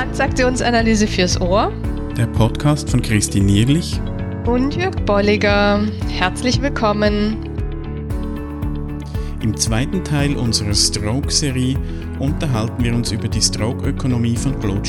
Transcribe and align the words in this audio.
Transaktionsanalyse 0.00 1.06
fürs 1.06 1.38
Ohr. 1.42 1.70
Der 2.16 2.26
Podcast 2.26 2.88
von 2.88 3.02
Christine 3.02 3.44
Nierlich 3.44 4.00
und 4.46 4.74
Jörg 4.74 4.96
Bolliger. 5.04 5.86
Herzlich 6.08 6.62
willkommen. 6.62 7.36
Im 9.42 9.54
zweiten 9.58 10.02
Teil 10.02 10.36
unserer 10.36 10.72
Stroke-Serie 10.72 11.76
unterhalten 12.18 12.82
wir 12.82 12.94
uns 12.94 13.12
über 13.12 13.28
die 13.28 13.42
Stroke-Ökonomie 13.42 14.36
von 14.36 14.58
Claude 14.58 14.88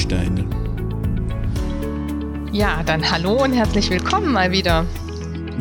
Ja, 2.54 2.82
dann 2.82 3.12
hallo 3.12 3.44
und 3.44 3.52
herzlich 3.52 3.90
willkommen 3.90 4.32
mal 4.32 4.50
wieder. 4.54 4.86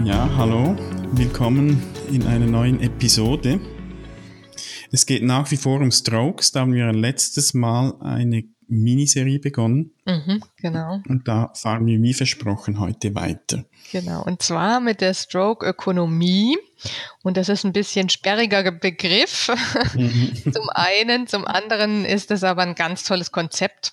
Ja, 0.04 0.30
hallo. 0.36 0.76
Willkommen 1.10 1.82
in 2.12 2.24
einer 2.24 2.46
neuen 2.46 2.80
Episode. 2.80 3.58
Es 4.92 5.06
geht 5.06 5.24
nach 5.24 5.50
wie 5.50 5.56
vor 5.56 5.80
um 5.80 5.90
Strokes. 5.90 6.52
Da 6.52 6.60
haben 6.60 6.72
wir 6.72 6.92
letztes 6.92 7.52
Mal 7.52 7.94
eine 7.98 8.44
Miniserie 8.70 9.38
begonnen. 9.38 9.92
Mhm, 10.06 10.42
genau. 10.56 11.00
Und 11.08 11.28
da 11.28 11.52
fahren 11.54 11.86
wir 11.86 12.00
wie 12.00 12.14
versprochen 12.14 12.78
heute 12.80 13.14
weiter. 13.14 13.64
Genau. 13.92 14.22
Und 14.22 14.42
zwar 14.42 14.80
mit 14.80 15.00
der 15.00 15.14
Stroke-Ökonomie. 15.14 16.56
Und 17.22 17.36
das 17.36 17.48
ist 17.48 17.64
ein 17.64 17.72
bisschen 17.72 18.08
sperriger 18.08 18.70
Begriff. 18.70 19.50
Mhm. 19.94 20.52
zum 20.52 20.70
einen, 20.70 21.26
zum 21.26 21.46
anderen 21.46 22.04
ist 22.04 22.30
es 22.30 22.44
aber 22.44 22.62
ein 22.62 22.74
ganz 22.74 23.04
tolles 23.04 23.32
Konzept. 23.32 23.92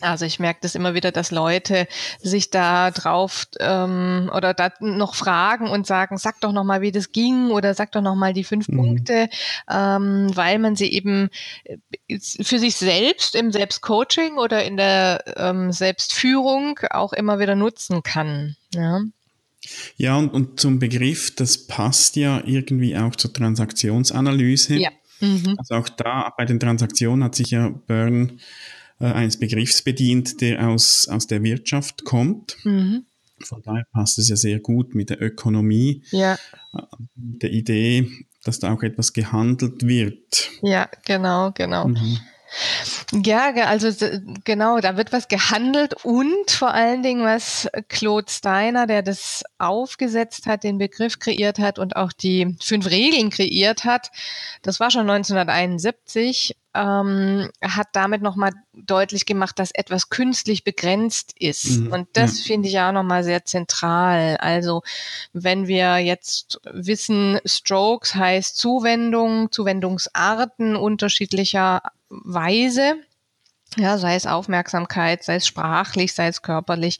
Also 0.00 0.24
ich 0.24 0.38
merke 0.38 0.60
das 0.62 0.74
immer 0.74 0.94
wieder, 0.94 1.12
dass 1.12 1.30
Leute 1.30 1.86
sich 2.20 2.50
da 2.50 2.90
drauf 2.90 3.46
ähm, 3.60 4.30
oder 4.34 4.54
da 4.54 4.72
noch 4.80 5.14
fragen 5.14 5.68
und 5.68 5.86
sagen, 5.86 6.18
sag 6.18 6.40
doch 6.40 6.52
noch 6.52 6.64
mal, 6.64 6.80
wie 6.80 6.92
das 6.92 7.12
ging 7.12 7.50
oder 7.50 7.74
sag 7.74 7.92
doch 7.92 8.02
noch 8.02 8.14
mal 8.14 8.32
die 8.32 8.44
fünf 8.44 8.68
mhm. 8.68 8.76
Punkte, 8.76 9.28
ähm, 9.70 10.30
weil 10.34 10.58
man 10.58 10.76
sie 10.76 10.92
eben 10.92 11.30
äh, 11.64 12.18
für 12.18 12.58
sich 12.58 12.76
selbst 12.76 13.34
im 13.34 13.52
Selbstcoaching 13.52 14.38
oder 14.38 14.64
in 14.64 14.76
der 14.76 15.24
ähm, 15.36 15.72
Selbstführung 15.72 16.78
auch 16.90 17.12
immer 17.12 17.38
wieder 17.38 17.54
nutzen 17.54 18.02
kann. 18.02 18.56
Ja. 18.74 19.00
Ja, 19.96 20.16
und, 20.16 20.30
und 20.30 20.60
zum 20.60 20.78
Begriff, 20.78 21.34
das 21.34 21.66
passt 21.66 22.16
ja 22.16 22.42
irgendwie 22.44 22.96
auch 22.96 23.16
zur 23.16 23.32
Transaktionsanalyse. 23.32 24.76
Ja. 24.76 24.90
Mhm. 25.20 25.56
Also 25.58 25.74
auch 25.74 25.88
da 25.88 26.32
bei 26.36 26.44
den 26.44 26.60
Transaktionen 26.60 27.24
hat 27.24 27.34
sich 27.34 27.50
ja 27.50 27.68
Byrne 27.68 28.38
äh, 29.00 29.06
eines 29.06 29.38
Begriffs 29.38 29.82
bedient, 29.82 30.40
der 30.40 30.68
aus, 30.68 31.08
aus 31.08 31.26
der 31.26 31.42
Wirtschaft 31.42 32.04
kommt. 32.04 32.56
Mhm. 32.64 33.06
Von 33.44 33.62
daher 33.62 33.84
passt 33.92 34.18
es 34.18 34.28
ja 34.28 34.36
sehr 34.36 34.58
gut 34.58 34.94
mit 34.94 35.10
der 35.10 35.22
Ökonomie, 35.22 36.02
ja. 36.10 36.34
Äh, 36.34 36.82
mit 37.14 37.42
der 37.42 37.52
Idee, 37.52 38.10
dass 38.44 38.58
da 38.58 38.72
auch 38.72 38.82
etwas 38.82 39.12
gehandelt 39.12 39.86
wird. 39.86 40.50
Ja, 40.62 40.88
genau, 41.04 41.52
genau. 41.52 41.88
Mhm. 41.88 42.18
Ja, 43.12 43.52
also 43.66 43.90
genau, 44.44 44.80
da 44.80 44.96
wird 44.96 45.12
was 45.12 45.28
gehandelt 45.28 45.94
und 46.04 46.50
vor 46.50 46.72
allen 46.72 47.02
Dingen, 47.02 47.22
was 47.22 47.68
Claude 47.88 48.30
Steiner, 48.30 48.86
der 48.86 49.02
das 49.02 49.44
aufgesetzt 49.58 50.46
hat, 50.46 50.64
den 50.64 50.78
Begriff 50.78 51.18
kreiert 51.18 51.58
hat 51.58 51.78
und 51.78 51.96
auch 51.96 52.12
die 52.12 52.56
fünf 52.62 52.86
Regeln 52.86 53.28
kreiert 53.30 53.84
hat, 53.84 54.10
das 54.62 54.80
war 54.80 54.90
schon 54.90 55.10
1971 55.10 56.56
ähm, 56.74 57.50
hat 57.62 57.88
damit 57.92 58.22
nochmal 58.22 58.52
deutlich 58.72 59.26
gemacht, 59.26 59.58
dass 59.58 59.70
etwas 59.72 60.10
künstlich 60.10 60.64
begrenzt 60.64 61.32
ist. 61.38 61.80
Mhm. 61.80 61.92
Und 61.92 62.08
das 62.12 62.38
ja. 62.40 62.44
finde 62.44 62.68
ich 62.68 62.78
auch 62.78 62.92
nochmal 62.92 63.24
sehr 63.24 63.44
zentral. 63.44 64.36
Also 64.38 64.82
wenn 65.32 65.66
wir 65.66 65.98
jetzt 65.98 66.60
wissen, 66.70 67.40
Strokes 67.44 68.14
heißt 68.14 68.56
Zuwendung, 68.56 69.50
Zuwendungsarten 69.50 70.76
unterschiedlicher 70.76 71.82
Weise, 72.10 72.96
ja, 73.76 73.98
sei 73.98 74.14
es 74.14 74.26
Aufmerksamkeit, 74.26 75.22
sei 75.22 75.36
es 75.36 75.46
sprachlich, 75.46 76.14
sei 76.14 76.28
es 76.28 76.42
körperlich. 76.42 76.98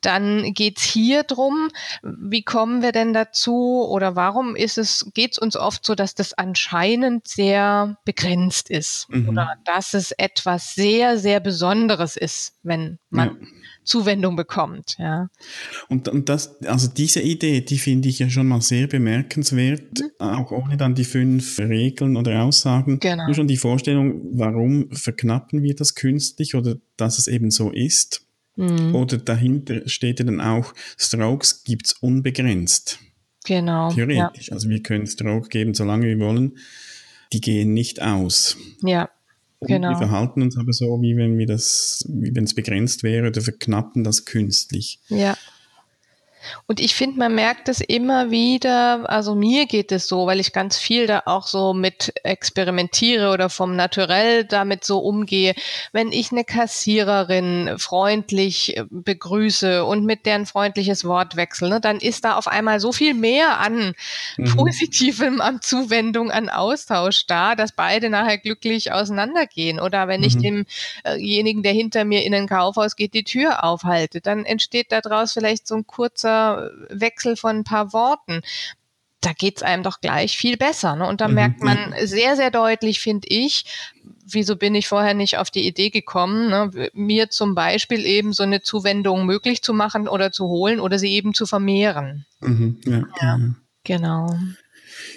Dann 0.00 0.52
geht's 0.52 0.82
hier 0.82 1.22
drum, 1.22 1.70
wie 2.02 2.42
kommen 2.42 2.82
wir 2.82 2.92
denn 2.92 3.12
dazu 3.12 3.86
oder 3.88 4.14
warum 4.14 4.54
ist 4.54 4.76
es, 4.76 5.10
geht's 5.14 5.38
uns 5.38 5.56
oft 5.56 5.84
so, 5.84 5.94
dass 5.94 6.14
das 6.14 6.34
anscheinend 6.34 7.26
sehr 7.26 7.96
begrenzt 8.04 8.70
ist 8.70 9.08
mhm. 9.08 9.30
oder 9.30 9.54
dass 9.64 9.94
es 9.94 10.12
etwas 10.12 10.74
sehr, 10.74 11.18
sehr 11.18 11.40
Besonderes 11.40 12.16
ist, 12.16 12.58
wenn 12.62 12.98
man 13.10 13.28
ja. 13.40 13.46
Zuwendung 13.84 14.36
bekommt. 14.36 14.96
Ja. 14.98 15.28
Und, 15.88 16.08
und 16.08 16.28
das, 16.28 16.62
also 16.64 16.88
diese 16.88 17.20
Idee, 17.20 17.60
die 17.60 17.78
finde 17.78 18.08
ich 18.08 18.18
ja 18.18 18.28
schon 18.30 18.48
mal 18.48 18.60
sehr 18.60 18.86
bemerkenswert, 18.86 20.00
mhm. 20.00 20.10
auch 20.18 20.50
ohne 20.50 20.76
dann 20.76 20.94
die 20.94 21.04
fünf 21.04 21.58
Regeln 21.58 22.16
oder 22.16 22.42
Aussagen. 22.42 22.98
Genau. 23.00 23.26
Nur 23.26 23.34
schon 23.34 23.48
die 23.48 23.56
Vorstellung, 23.56 24.20
warum 24.32 24.90
verknappen 24.90 25.62
wir 25.62 25.74
das 25.74 25.94
künstlich 25.94 26.54
oder 26.54 26.76
dass 26.96 27.18
es 27.18 27.26
eben 27.26 27.50
so 27.50 27.70
ist. 27.70 28.22
Mhm. 28.56 28.94
Oder 28.94 29.18
dahinter 29.18 29.88
steht 29.88 30.20
ja 30.20 30.26
dann 30.26 30.40
auch, 30.40 30.74
Strokes 30.96 31.64
gibt's 31.64 31.92
unbegrenzt. 31.94 33.00
Genau. 33.44 33.92
Theoretisch. 33.92 34.48
Ja. 34.48 34.54
Also 34.54 34.68
wir 34.68 34.82
können 34.82 35.06
Stroke 35.06 35.48
geben, 35.48 35.74
solange 35.74 36.06
wir 36.06 36.18
wollen. 36.18 36.56
Die 37.32 37.40
gehen 37.40 37.74
nicht 37.74 38.00
aus. 38.00 38.56
Ja. 38.82 39.10
Genau. 39.66 39.90
Wir 39.90 39.96
verhalten 39.96 40.42
uns 40.42 40.56
aber 40.56 40.72
so, 40.72 41.00
wie 41.02 41.16
wenn 41.16 41.38
wir 41.38 41.46
das, 41.46 42.04
wie 42.08 42.34
wenn 42.34 42.44
es 42.44 42.54
begrenzt 42.54 43.02
wäre 43.02 43.28
oder 43.28 43.40
verknappen 43.40 44.04
das 44.04 44.24
künstlich. 44.24 45.00
Ja. 45.08 45.36
Und 46.66 46.80
ich 46.80 46.94
finde, 46.94 47.18
man 47.18 47.34
merkt 47.34 47.68
es 47.68 47.80
immer 47.80 48.30
wieder, 48.30 49.08
also 49.08 49.34
mir 49.34 49.66
geht 49.66 49.92
es 49.92 50.08
so, 50.08 50.26
weil 50.26 50.40
ich 50.40 50.52
ganz 50.52 50.76
viel 50.76 51.06
da 51.06 51.22
auch 51.26 51.46
so 51.46 51.74
mit 51.74 52.12
experimentiere 52.22 53.30
oder 53.30 53.50
vom 53.50 53.76
Naturell 53.76 54.44
damit 54.44 54.84
so 54.84 54.98
umgehe. 54.98 55.54
Wenn 55.92 56.12
ich 56.12 56.32
eine 56.32 56.44
Kassiererin 56.44 57.74
freundlich 57.78 58.76
äh, 58.76 58.84
begrüße 58.90 59.84
und 59.84 60.04
mit 60.04 60.26
deren 60.26 60.46
freundliches 60.46 61.04
Wort 61.04 61.36
wechsle, 61.36 61.68
ne, 61.68 61.80
dann 61.80 61.98
ist 61.98 62.24
da 62.24 62.36
auf 62.36 62.48
einmal 62.48 62.80
so 62.80 62.92
viel 62.92 63.14
mehr 63.14 63.60
an 63.60 63.94
mhm. 64.36 64.56
Positivem, 64.56 65.40
an 65.40 65.60
Zuwendung, 65.60 66.30
an 66.30 66.48
Austausch 66.48 67.26
da, 67.26 67.54
dass 67.54 67.72
beide 67.72 68.10
nachher 68.10 68.38
glücklich 68.38 68.92
auseinandergehen. 68.92 69.80
Oder 69.80 70.08
wenn 70.08 70.20
mhm. 70.20 70.26
ich 70.26 70.38
demjenigen, 70.38 71.62
der 71.62 71.72
hinter 71.72 72.04
mir 72.04 72.24
in 72.24 72.34
ein 72.34 72.48
Kaufhaus 72.48 72.96
geht, 72.96 73.14
die 73.14 73.24
Tür 73.24 73.64
aufhalte, 73.64 74.20
dann 74.20 74.44
entsteht 74.44 74.92
daraus 74.92 75.32
vielleicht 75.32 75.66
so 75.66 75.76
ein 75.76 75.86
kurzer 75.86 76.33
Wechsel 76.90 77.36
von 77.36 77.58
ein 77.58 77.64
paar 77.64 77.92
Worten 77.92 78.42
da 79.24 79.32
geht's 79.32 79.62
einem 79.62 79.82
doch 79.82 80.00
gleich 80.00 80.36
viel 80.36 80.56
besser. 80.56 80.96
Ne? 80.96 81.06
Und 81.06 81.20
da 81.20 81.28
mhm. 81.28 81.34
merkt 81.34 81.62
man 81.62 81.94
sehr, 82.04 82.36
sehr 82.36 82.50
deutlich, 82.50 83.00
finde 83.00 83.26
ich, 83.28 83.64
wieso 84.26 84.56
bin 84.56 84.74
ich 84.74 84.88
vorher 84.88 85.14
nicht 85.14 85.38
auf 85.38 85.50
die 85.50 85.66
Idee 85.66 85.90
gekommen, 85.90 86.50
ne? 86.50 86.90
mir 86.92 87.30
zum 87.30 87.54
Beispiel 87.54 88.04
eben 88.04 88.32
so 88.32 88.42
eine 88.42 88.62
Zuwendung 88.62 89.26
möglich 89.26 89.62
zu 89.62 89.72
machen 89.72 90.08
oder 90.08 90.32
zu 90.32 90.46
holen 90.48 90.80
oder 90.80 90.98
sie 90.98 91.12
eben 91.12 91.34
zu 91.34 91.46
vermehren. 91.46 92.26
Mhm. 92.40 92.80
Ja, 92.84 93.02
ja. 93.20 93.40
Genau. 93.84 94.38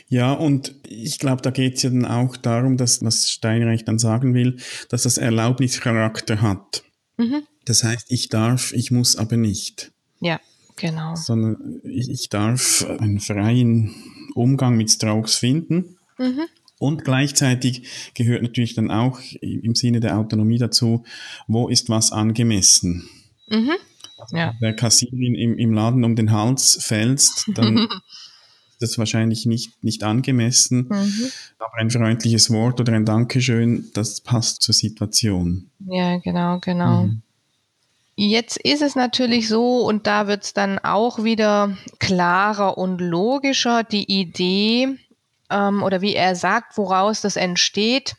Ja, 0.09 0.33
und 0.33 0.73
ich 0.87 1.19
glaube, 1.19 1.41
da 1.41 1.51
geht's 1.51 1.83
ja 1.83 1.89
dann 1.89 2.05
auch 2.05 2.37
darum, 2.37 2.77
dass, 2.77 3.03
was 3.03 3.29
Steinreich 3.29 3.85
dann 3.85 3.99
sagen 3.99 4.33
will, 4.33 4.57
dass 4.89 5.03
das 5.03 5.17
Erlaubnischarakter 5.17 6.41
hat. 6.41 6.83
Mhm. 7.17 7.43
Das 7.65 7.83
heißt, 7.83 8.07
ich 8.09 8.29
darf, 8.29 8.71
ich 8.73 8.91
muss 8.91 9.15
aber 9.15 9.37
nicht. 9.37 9.91
Ja. 10.19 10.39
Genau. 10.77 11.15
Sondern 11.15 11.81
ich, 11.83 12.29
darf 12.29 12.85
einen 12.99 13.19
freien 13.19 13.93
Umgang 14.35 14.77
mit 14.77 14.91
Strokes 14.91 15.35
finden. 15.35 15.97
Mhm. 16.17 16.43
Und 16.79 17.03
gleichzeitig 17.03 18.11
gehört 18.13 18.43
natürlich 18.43 18.75
dann 18.75 18.91
auch 18.91 19.19
im 19.41 19.73
Sinne 19.73 19.99
der 19.99 20.17
Autonomie 20.17 20.59
dazu, 20.59 21.03
wo 21.47 21.67
ist 21.67 21.89
was 21.89 22.11
angemessen. 22.11 23.09
Mhm. 23.49 23.71
Ja. 24.31 24.53
Wer 24.59 24.75
Kassierin 24.75 25.35
im, 25.35 25.57
im 25.57 25.73
Laden 25.73 26.03
um 26.03 26.15
den 26.15 26.31
Hals 26.31 26.77
fällst, 26.81 27.49
dann 27.55 27.77
ist 28.71 28.81
das 28.81 28.97
wahrscheinlich 28.99 29.47
nicht, 29.47 29.83
nicht 29.83 30.03
angemessen. 30.03 30.87
Mhm. 30.89 31.31
Aber 31.57 31.77
ein 31.77 31.89
freundliches 31.89 32.51
Wort 32.51 32.79
oder 32.79 32.93
ein 32.93 33.05
Dankeschön, 33.05 33.89
das 33.93 34.21
passt 34.21 34.61
zur 34.61 34.75
Situation. 34.75 35.71
Ja, 35.79 36.17
genau, 36.17 36.59
genau. 36.59 37.05
Mhm. 37.05 37.23
Jetzt 38.19 38.57
ist 38.57 38.81
es 38.81 38.95
natürlich 38.95 39.47
so, 39.47 39.81
und 39.85 40.07
da 40.07 40.25
wird 40.25 40.43
es 40.43 40.53
dann 40.53 40.79
auch 40.79 41.23
wieder 41.23 41.77
klarer 41.99 42.75
und 42.79 42.99
logischer, 42.99 43.83
die 43.83 44.11
Idee 44.11 44.97
ähm, 45.51 45.83
oder 45.83 46.01
wie 46.01 46.15
er 46.15 46.35
sagt, 46.35 46.77
woraus 46.79 47.21
das 47.21 47.35
entsteht, 47.35 48.15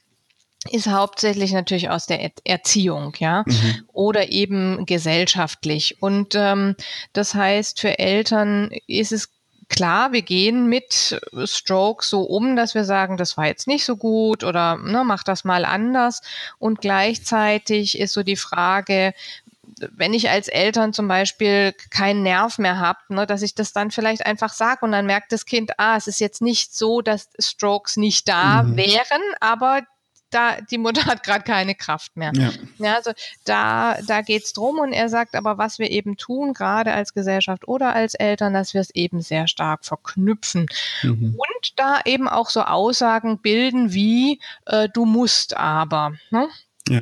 ist 0.70 0.86
hauptsächlich 0.86 1.52
natürlich 1.52 1.90
aus 1.90 2.06
der 2.06 2.30
Erziehung, 2.44 3.14
ja, 3.18 3.42
mhm. 3.44 3.84
oder 3.92 4.30
eben 4.30 4.86
gesellschaftlich. 4.86 6.00
Und 6.00 6.36
ähm, 6.36 6.76
das 7.12 7.34
heißt, 7.34 7.80
für 7.80 7.98
Eltern 7.98 8.70
ist 8.86 9.10
es 9.10 9.30
klar, 9.68 10.12
wir 10.12 10.22
gehen 10.22 10.68
mit 10.68 11.20
Stroke 11.44 12.04
so 12.04 12.22
um, 12.22 12.54
dass 12.54 12.76
wir 12.76 12.84
sagen, 12.84 13.16
das 13.16 13.36
war 13.36 13.46
jetzt 13.46 13.66
nicht 13.66 13.84
so 13.84 13.96
gut 13.96 14.44
oder 14.44 14.76
ne, 14.76 15.02
mach 15.04 15.24
das 15.24 15.42
mal 15.42 15.64
anders. 15.64 16.22
Und 16.60 16.80
gleichzeitig 16.80 17.98
ist 17.98 18.12
so 18.12 18.22
die 18.22 18.36
Frage, 18.36 19.12
wenn 19.92 20.14
ich 20.14 20.30
als 20.30 20.48
Eltern 20.48 20.92
zum 20.92 21.08
Beispiel 21.08 21.75
keinen 21.90 22.22
Nerv 22.22 22.58
mehr 22.58 22.78
habe, 22.78 22.98
ne, 23.08 23.26
dass 23.26 23.42
ich 23.42 23.54
das 23.54 23.72
dann 23.72 23.90
vielleicht 23.90 24.26
einfach 24.26 24.52
sage 24.52 24.84
und 24.84 24.92
dann 24.92 25.06
merkt 25.06 25.32
das 25.32 25.46
Kind, 25.46 25.78
ah, 25.78 25.96
es 25.96 26.06
ist 26.06 26.20
jetzt 26.20 26.42
nicht 26.42 26.75
so, 26.75 27.00
dass 27.00 27.30
Strokes 27.38 27.96
nicht 27.96 28.28
da 28.28 28.62
mhm. 28.62 28.76
wären, 28.76 29.22
aber 29.40 29.82
da 30.30 30.60
die 30.60 30.78
Mutter 30.78 31.04
hat 31.06 31.22
gerade 31.22 31.44
keine 31.44 31.75
Kraft 31.75 32.16
mehr. 32.16 32.32
Ja. 32.34 32.50
ja 32.78 32.94
also 32.96 33.12
da, 33.44 33.98
da 34.06 34.22
geht's 34.22 34.52
drum 34.52 34.78
und 34.78 34.92
er 34.92 35.08
sagt 35.08 35.34
aber, 35.34 35.58
was 35.58 35.78
wir 35.78 35.90
eben 35.90 36.16
tun, 36.16 36.52
gerade 36.52 36.92
als 36.92 37.14
Gesellschaft 37.14 37.66
oder 37.66 37.94
als 37.94 38.14
Eltern, 38.14 38.54
dass 38.54 38.75
wir 38.75 38.80
es 38.80 38.90
eben 38.90 39.20
sehr 39.20 39.48
stark 39.48 39.84
verknüpfen. 39.84 40.66
Mhm. 41.02 41.34
Und 41.36 41.72
da 41.78 42.00
eben 42.04 42.28
auch 42.28 42.50
so 42.50 42.62
Aussagen 42.62 43.38
bilden 43.40 43.92
wie, 43.92 44.40
äh, 44.66 44.88
du 44.92 45.04
musst 45.04 45.56
aber. 45.56 46.12
Ne? 46.30 46.48
Ja. 46.88 47.00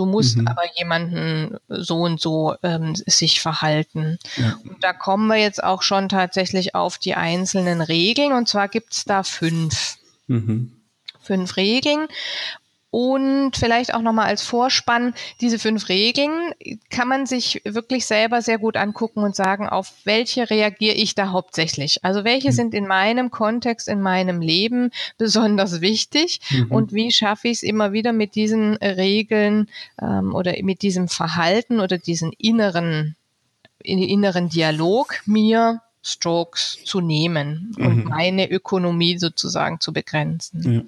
Du 0.00 0.06
musst 0.06 0.38
mhm. 0.38 0.48
aber 0.48 0.62
jemanden 0.76 1.58
so 1.68 1.98
und 1.98 2.22
so 2.22 2.54
ähm, 2.62 2.94
sich 2.94 3.42
verhalten. 3.42 4.18
Ja. 4.38 4.58
Und 4.64 4.82
da 4.82 4.94
kommen 4.94 5.26
wir 5.26 5.36
jetzt 5.36 5.62
auch 5.62 5.82
schon 5.82 6.08
tatsächlich 6.08 6.74
auf 6.74 6.96
die 6.96 7.16
einzelnen 7.16 7.82
Regeln. 7.82 8.32
Und 8.32 8.48
zwar 8.48 8.68
gibt's 8.68 9.04
da 9.04 9.22
fünf. 9.22 9.98
Mhm. 10.26 10.72
Fünf 11.20 11.58
Regeln. 11.58 12.08
Und 12.90 13.52
vielleicht 13.56 13.94
auch 13.94 14.02
nochmal 14.02 14.26
als 14.26 14.42
Vorspann, 14.42 15.14
diese 15.40 15.60
fünf 15.60 15.88
Regeln 15.88 16.52
kann 16.90 17.06
man 17.06 17.24
sich 17.24 17.62
wirklich 17.64 18.04
selber 18.04 18.42
sehr 18.42 18.58
gut 18.58 18.76
angucken 18.76 19.22
und 19.22 19.36
sagen, 19.36 19.68
auf 19.68 19.92
welche 20.04 20.50
reagiere 20.50 20.96
ich 20.96 21.14
da 21.14 21.30
hauptsächlich? 21.30 22.04
Also 22.04 22.24
welche 22.24 22.48
mhm. 22.48 22.54
sind 22.54 22.74
in 22.74 22.88
meinem 22.88 23.30
Kontext, 23.30 23.86
in 23.86 24.00
meinem 24.00 24.40
Leben 24.40 24.90
besonders 25.18 25.80
wichtig 25.80 26.40
mhm. 26.50 26.72
und 26.72 26.92
wie 26.92 27.12
schaffe 27.12 27.48
ich 27.48 27.58
es 27.58 27.62
immer 27.62 27.92
wieder 27.92 28.12
mit 28.12 28.34
diesen 28.34 28.74
Regeln 28.76 29.68
ähm, 30.02 30.34
oder 30.34 30.54
mit 30.62 30.82
diesem 30.82 31.06
Verhalten 31.06 31.78
oder 31.78 31.96
diesen 31.96 32.32
inneren, 32.38 33.14
inneren 33.78 34.48
Dialog 34.48 35.22
mir 35.26 35.80
Strokes 36.02 36.78
zu 36.84 37.00
nehmen 37.00 37.74
und 37.78 38.04
mhm. 38.04 38.04
meine 38.04 38.50
Ökonomie 38.50 39.18
sozusagen 39.18 39.80
zu 39.80 39.92
begrenzen. 39.92 40.72
Ja. 40.72 40.82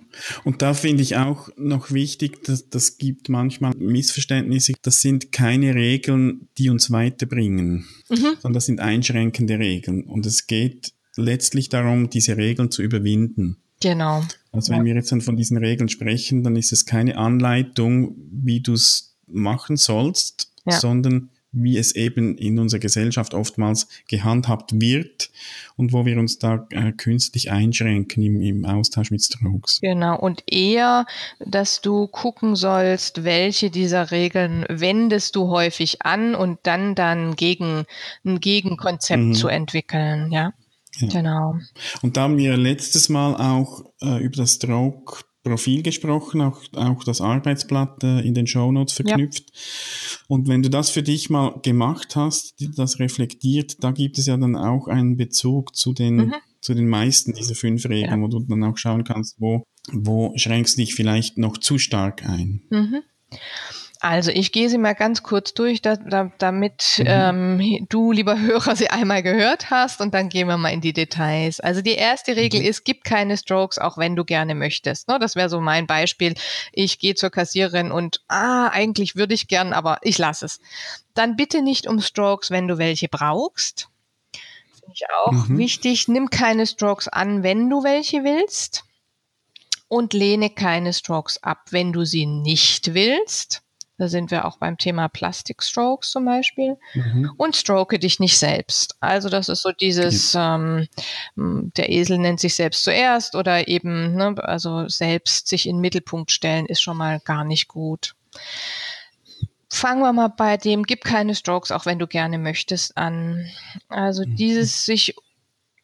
Und 0.44 0.62
da 0.62 0.72
finde 0.72 1.02
ich 1.02 1.16
auch 1.16 1.50
noch 1.56 1.90
wichtig, 1.90 2.44
dass 2.44 2.70
das 2.70 2.96
gibt 2.96 3.28
manchmal 3.28 3.74
Missverständnisse. 3.76 4.72
Das 4.80 5.00
sind 5.00 5.30
keine 5.30 5.74
Regeln, 5.74 6.48
die 6.56 6.70
uns 6.70 6.90
weiterbringen, 6.90 7.86
mhm. 8.08 8.36
sondern 8.40 8.54
das 8.54 8.66
sind 8.66 8.80
einschränkende 8.80 9.58
Regeln. 9.58 10.04
Und 10.04 10.24
es 10.24 10.46
geht 10.46 10.92
letztlich 11.16 11.68
darum, 11.68 12.08
diese 12.08 12.38
Regeln 12.38 12.70
zu 12.70 12.82
überwinden. 12.82 13.58
Genau. 13.80 14.24
Also 14.52 14.72
wenn 14.72 14.80
ja. 14.80 14.84
wir 14.84 14.94
jetzt 14.94 15.12
dann 15.12 15.20
von 15.20 15.36
diesen 15.36 15.58
Regeln 15.58 15.88
sprechen, 15.88 16.42
dann 16.42 16.56
ist 16.56 16.72
es 16.72 16.86
keine 16.86 17.18
Anleitung, 17.18 18.14
wie 18.30 18.60
du 18.60 18.74
es 18.74 19.16
machen 19.26 19.76
sollst, 19.76 20.52
ja. 20.64 20.78
sondern 20.78 21.30
wie 21.52 21.76
es 21.76 21.94
eben 21.94 22.36
in 22.38 22.58
unserer 22.58 22.80
Gesellschaft 22.80 23.34
oftmals 23.34 23.88
gehandhabt 24.08 24.80
wird 24.80 25.30
und 25.76 25.92
wo 25.92 26.06
wir 26.06 26.18
uns 26.18 26.38
da 26.38 26.66
äh, 26.70 26.92
künstlich 26.92 27.50
einschränken 27.50 28.22
im, 28.22 28.40
im 28.40 28.64
Austausch 28.64 29.10
mit 29.10 29.22
Strokes. 29.22 29.80
Genau, 29.80 30.18
und 30.18 30.42
eher, 30.46 31.06
dass 31.38 31.80
du 31.80 32.06
gucken 32.08 32.56
sollst, 32.56 33.24
welche 33.24 33.70
dieser 33.70 34.10
Regeln 34.10 34.64
wendest 34.68 35.36
du 35.36 35.48
häufig 35.48 36.02
an 36.02 36.34
und 36.34 36.58
dann 36.62 36.94
dann 36.94 37.36
gegen 37.36 37.84
ein 38.24 38.40
Gegenkonzept 38.40 39.22
mhm. 39.22 39.34
zu 39.34 39.48
entwickeln, 39.48 40.32
ja. 40.32 40.52
ja. 40.96 41.08
Genau. 41.08 41.56
Und 42.00 42.16
da 42.16 42.22
haben 42.22 42.38
wir 42.38 42.56
letztes 42.56 43.08
Mal 43.08 43.34
auch 43.36 43.84
äh, 44.00 44.22
über 44.22 44.36
das 44.36 44.54
Stroke 44.54 45.24
Profil 45.42 45.82
gesprochen, 45.82 46.40
auch, 46.40 46.60
auch 46.74 47.02
das 47.04 47.20
Arbeitsblatt 47.20 48.04
äh, 48.04 48.20
in 48.20 48.34
den 48.34 48.46
Shownotes 48.46 48.94
verknüpft. 48.94 49.50
Ja. 49.52 50.24
Und 50.28 50.48
wenn 50.48 50.62
du 50.62 50.70
das 50.70 50.90
für 50.90 51.02
dich 51.02 51.30
mal 51.30 51.58
gemacht 51.62 52.14
hast, 52.14 52.54
das 52.76 52.98
reflektiert, 53.00 53.82
da 53.82 53.90
gibt 53.90 54.18
es 54.18 54.26
ja 54.26 54.36
dann 54.36 54.56
auch 54.56 54.86
einen 54.86 55.16
Bezug 55.16 55.74
zu 55.74 55.92
den, 55.92 56.16
mhm. 56.16 56.34
zu 56.60 56.74
den 56.74 56.88
meisten 56.88 57.32
dieser 57.32 57.56
fünf 57.56 57.84
Regeln, 57.86 58.20
ja. 58.20 58.22
wo 58.22 58.28
du 58.28 58.40
dann 58.40 58.62
auch 58.62 58.78
schauen 58.78 59.04
kannst, 59.04 59.40
wo, 59.40 59.64
wo 59.92 60.32
schränkst 60.36 60.76
du 60.76 60.82
dich 60.82 60.94
vielleicht 60.94 61.38
noch 61.38 61.58
zu 61.58 61.78
stark 61.78 62.24
ein. 62.24 62.62
Mhm. 62.70 63.02
Also 64.04 64.32
ich 64.32 64.50
gehe 64.50 64.68
sie 64.68 64.78
mal 64.78 64.96
ganz 64.96 65.22
kurz 65.22 65.54
durch, 65.54 65.80
da, 65.80 65.94
da, 65.94 66.32
damit 66.38 66.96
mhm. 66.98 67.04
ähm, 67.06 67.86
du, 67.88 68.10
lieber 68.10 68.36
Hörer, 68.36 68.74
sie 68.74 68.90
einmal 68.90 69.22
gehört 69.22 69.70
hast 69.70 70.00
und 70.00 70.12
dann 70.12 70.28
gehen 70.28 70.48
wir 70.48 70.56
mal 70.56 70.70
in 70.70 70.80
die 70.80 70.92
Details. 70.92 71.60
Also 71.60 71.82
die 71.82 71.94
erste 71.94 72.34
Regel 72.34 72.62
mhm. 72.62 72.66
ist, 72.66 72.84
gib 72.84 73.04
keine 73.04 73.36
Strokes, 73.36 73.78
auch 73.78 73.98
wenn 73.98 74.16
du 74.16 74.24
gerne 74.24 74.56
möchtest. 74.56 75.06
Ne, 75.06 75.20
das 75.20 75.36
wäre 75.36 75.48
so 75.48 75.60
mein 75.60 75.86
Beispiel. 75.86 76.34
Ich 76.72 76.98
gehe 76.98 77.14
zur 77.14 77.30
Kassiererin 77.30 77.92
und 77.92 78.24
ah, 78.26 78.66
eigentlich 78.72 79.14
würde 79.14 79.34
ich 79.34 79.46
gern, 79.46 79.72
aber 79.72 79.98
ich 80.02 80.18
lasse 80.18 80.46
es. 80.46 80.58
Dann 81.14 81.36
bitte 81.36 81.62
nicht 81.62 81.86
um 81.86 82.00
Strokes, 82.00 82.50
wenn 82.50 82.66
du 82.66 82.78
welche 82.78 83.08
brauchst. 83.08 83.88
Finde 84.80 84.94
ich 84.96 85.04
auch 85.24 85.46
mhm. 85.46 85.58
wichtig. 85.58 86.08
Nimm 86.08 86.28
keine 86.28 86.66
Strokes 86.66 87.06
an, 87.06 87.44
wenn 87.44 87.70
du 87.70 87.84
welche 87.84 88.24
willst. 88.24 88.82
Und 89.86 90.12
lehne 90.12 90.50
keine 90.50 90.92
Strokes 90.92 91.40
ab, 91.44 91.66
wenn 91.70 91.92
du 91.92 92.04
sie 92.04 92.26
nicht 92.26 92.94
willst. 92.94 93.62
Da 94.02 94.08
sind 94.08 94.32
wir 94.32 94.46
auch 94.46 94.56
beim 94.56 94.78
Thema 94.78 95.06
Plastic 95.06 95.62
Strokes 95.62 96.10
zum 96.10 96.24
Beispiel. 96.24 96.76
Mhm. 96.94 97.30
Und 97.36 97.54
stroke 97.54 98.00
dich 98.00 98.18
nicht 98.18 98.36
selbst. 98.36 98.96
Also 98.98 99.28
das 99.28 99.48
ist 99.48 99.62
so 99.62 99.70
dieses, 99.70 100.34
ähm, 100.36 100.88
der 101.36 101.88
Esel 101.88 102.18
nennt 102.18 102.40
sich 102.40 102.56
selbst 102.56 102.82
zuerst 102.82 103.36
oder 103.36 103.68
eben, 103.68 104.16
ne, 104.16 104.34
also 104.38 104.88
selbst 104.88 105.46
sich 105.46 105.68
in 105.68 105.76
den 105.76 105.82
Mittelpunkt 105.82 106.32
stellen 106.32 106.66
ist 106.66 106.82
schon 106.82 106.96
mal 106.96 107.20
gar 107.20 107.44
nicht 107.44 107.68
gut. 107.68 108.16
Fangen 109.68 110.02
wir 110.02 110.12
mal 110.12 110.30
bei 110.36 110.56
dem, 110.56 110.82
gib 110.82 111.04
keine 111.04 111.36
Strokes, 111.36 111.70
auch 111.70 111.86
wenn 111.86 112.00
du 112.00 112.08
gerne 112.08 112.38
möchtest, 112.38 112.96
an. 112.96 113.46
Also 113.88 114.26
mhm. 114.26 114.34
dieses 114.34 114.84
sich 114.84 115.14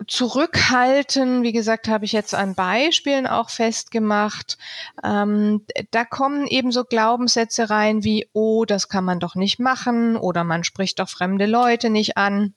zurückhalten, 0.08 1.42
wie 1.42 1.52
gesagt, 1.52 1.86
habe 1.86 2.04
ich 2.04 2.12
jetzt 2.12 2.34
an 2.34 2.54
Beispielen 2.54 3.26
auch 3.26 3.50
festgemacht. 3.50 4.58
Ähm, 5.04 5.64
da 5.90 6.04
kommen 6.04 6.46
eben 6.46 6.72
so 6.72 6.84
Glaubenssätze 6.84 7.70
rein 7.70 8.02
wie, 8.02 8.28
oh, 8.32 8.64
das 8.64 8.88
kann 8.88 9.04
man 9.04 9.20
doch 9.20 9.34
nicht 9.34 9.60
machen 9.60 10.16
oder 10.16 10.44
man 10.44 10.64
spricht 10.64 10.98
doch 10.98 11.08
fremde 11.08 11.46
Leute 11.46 11.90
nicht 11.90 12.16
an. 12.16 12.54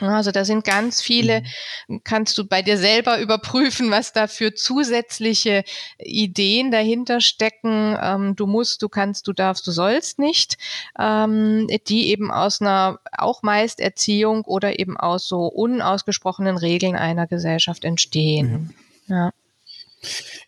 Also 0.00 0.32
da 0.32 0.44
sind 0.44 0.64
ganz 0.64 1.00
viele, 1.00 1.44
mhm. 1.86 2.00
kannst 2.02 2.36
du 2.36 2.44
bei 2.44 2.62
dir 2.62 2.78
selber 2.78 3.20
überprüfen, 3.20 3.92
was 3.92 4.12
da 4.12 4.26
für 4.26 4.54
zusätzliche 4.54 5.62
Ideen 5.98 6.72
dahinter 6.72 7.20
stecken. 7.20 7.96
Ähm, 8.02 8.34
du 8.34 8.46
musst, 8.46 8.82
du 8.82 8.88
kannst, 8.88 9.28
du 9.28 9.32
darfst, 9.32 9.64
du 9.66 9.70
sollst 9.70 10.18
nicht, 10.18 10.58
ähm, 10.98 11.68
die 11.86 12.08
eben 12.08 12.32
aus 12.32 12.60
einer 12.60 12.98
auch 13.16 13.42
meist 13.42 13.78
Erziehung 13.78 14.42
oder 14.44 14.80
eben 14.80 14.96
aus 14.96 15.28
so 15.28 15.46
unausgesprochenen 15.46 16.56
Regeln 16.56 16.96
einer 16.96 17.28
Gesellschaft 17.28 17.84
entstehen. 17.84 18.74
Ja. 19.06 19.16
ja. 19.16 19.30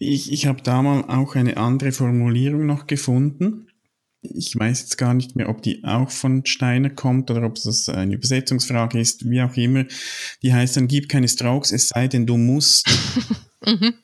Ich, 0.01 0.33
ich 0.33 0.47
habe 0.47 0.61
da 0.63 0.83
mal 0.83 1.05
auch 1.05 1.37
eine 1.37 1.57
andere 1.57 1.93
Formulierung 1.93 2.67
noch 2.67 2.87
gefunden 2.87 3.66
ich 4.23 4.59
weiß 4.59 4.81
jetzt 4.81 4.99
gar 4.99 5.15
nicht 5.15 5.37
mehr, 5.37 5.49
ob 5.49 5.63
die 5.63 5.85
auch 5.85 6.11
von 6.11 6.45
Steiner 6.45 6.91
kommt 6.91 7.31
oder 7.31 7.45
ob 7.45 7.57
es 7.57 7.89
eine 7.89 8.15
Übersetzungsfrage 8.15 8.99
ist, 8.99 9.29
wie 9.29 9.43
auch 9.43 9.57
immer. 9.57 9.85
Die 10.43 10.53
heißt 10.53 10.77
dann, 10.77 10.89
gib 10.89 11.09
keine 11.09 11.29
Strokes, 11.29 11.73
es 11.73 11.89
sei 11.89 12.09
denn, 12.09 12.27
du 12.27 12.37
musst. 12.37 12.89
mhm. 13.67 13.95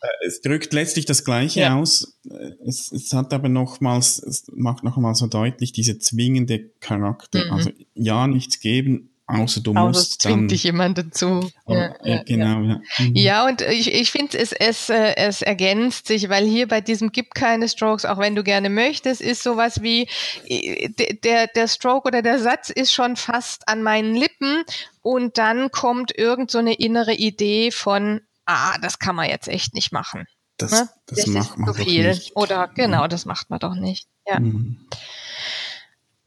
Äh, 0.00 0.26
es 0.26 0.40
drückt 0.40 0.72
letztlich 0.72 1.04
das 1.04 1.24
Gleiche 1.24 1.60
ja. 1.60 1.76
aus. 1.76 2.18
Es, 2.64 2.92
es, 2.92 3.12
hat 3.12 3.32
aber 3.32 3.48
nochmals, 3.48 4.18
es 4.18 4.44
macht 4.54 4.84
nochmals 4.84 5.18
so 5.18 5.26
deutlich 5.26 5.72
diese 5.72 5.98
zwingende 5.98 6.70
Charakter. 6.80 7.44
Mhm. 7.46 7.52
Also 7.52 7.70
ja, 7.94 8.26
nichts 8.26 8.60
geben, 8.60 9.10
Außer 9.30 9.60
du 9.60 9.72
Außer 9.72 9.86
musst 9.86 10.22
zwingt 10.22 10.38
dann. 10.38 10.48
dich 10.48 10.64
jemand 10.64 10.98
dazu. 10.98 11.50
Oh, 11.66 11.74
ja, 11.74 11.94
ja, 12.04 12.22
genau, 12.22 12.60
ja. 12.62 12.80
Mhm. 12.98 13.14
Ja, 13.14 13.46
und 13.46 13.62
ich, 13.62 13.92
ich 13.92 14.10
finde, 14.10 14.38
es, 14.38 14.52
es, 14.52 14.88
äh, 14.88 15.14
es 15.16 15.42
ergänzt 15.42 16.06
sich, 16.06 16.28
weil 16.28 16.44
hier 16.44 16.66
bei 16.68 16.80
diesem 16.80 17.12
gibt 17.12 17.34
keine 17.34 17.68
Strokes, 17.68 18.04
auch 18.04 18.18
wenn 18.18 18.34
du 18.34 18.42
gerne 18.42 18.70
möchtest, 18.70 19.20
ist 19.20 19.42
sowas 19.42 19.82
wie, 19.82 20.08
der, 21.24 21.46
der 21.48 21.68
Stroke 21.68 22.08
oder 22.08 22.22
der 22.22 22.38
Satz 22.38 22.70
ist 22.70 22.92
schon 22.92 23.16
fast 23.16 23.68
an 23.68 23.82
meinen 23.82 24.14
Lippen 24.14 24.64
und 25.02 25.38
dann 25.38 25.70
kommt 25.70 26.16
irgend 26.16 26.50
so 26.50 26.58
eine 26.58 26.74
innere 26.74 27.14
Idee 27.14 27.70
von, 27.70 28.20
ah, 28.46 28.76
das 28.78 28.98
kann 28.98 29.16
man 29.16 29.28
jetzt 29.28 29.48
echt 29.48 29.74
nicht 29.74 29.92
machen. 29.92 30.26
Das, 30.56 30.72
ne? 30.72 30.88
das, 31.06 31.18
das 31.18 31.26
macht 31.28 31.58
man 31.58 31.72
doch 31.72 31.78
nicht. 31.78 32.36
Oder 32.36 32.68
genau, 32.68 33.06
das 33.06 33.24
macht 33.24 33.48
man 33.48 33.58
doch 33.58 33.74
nicht. 33.74 34.08
Ja. 34.26 34.40
Mhm. 34.40 34.86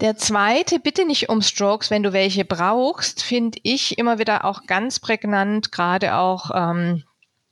Der 0.04 0.18
zweite, 0.18 0.80
bitte 0.80 1.06
nicht 1.06 1.30
um 1.30 1.42
Strokes, 1.42 1.90
wenn 1.90 2.04
du 2.04 2.12
welche 2.12 2.44
brauchst, 2.44 3.24
finde 3.24 3.58
ich 3.64 3.98
immer 3.98 4.20
wieder 4.20 4.44
auch 4.44 4.66
ganz 4.68 5.00
prägnant, 5.00 5.72
gerade 5.72 6.18
auch 6.18 6.52
ähm, 6.54 7.06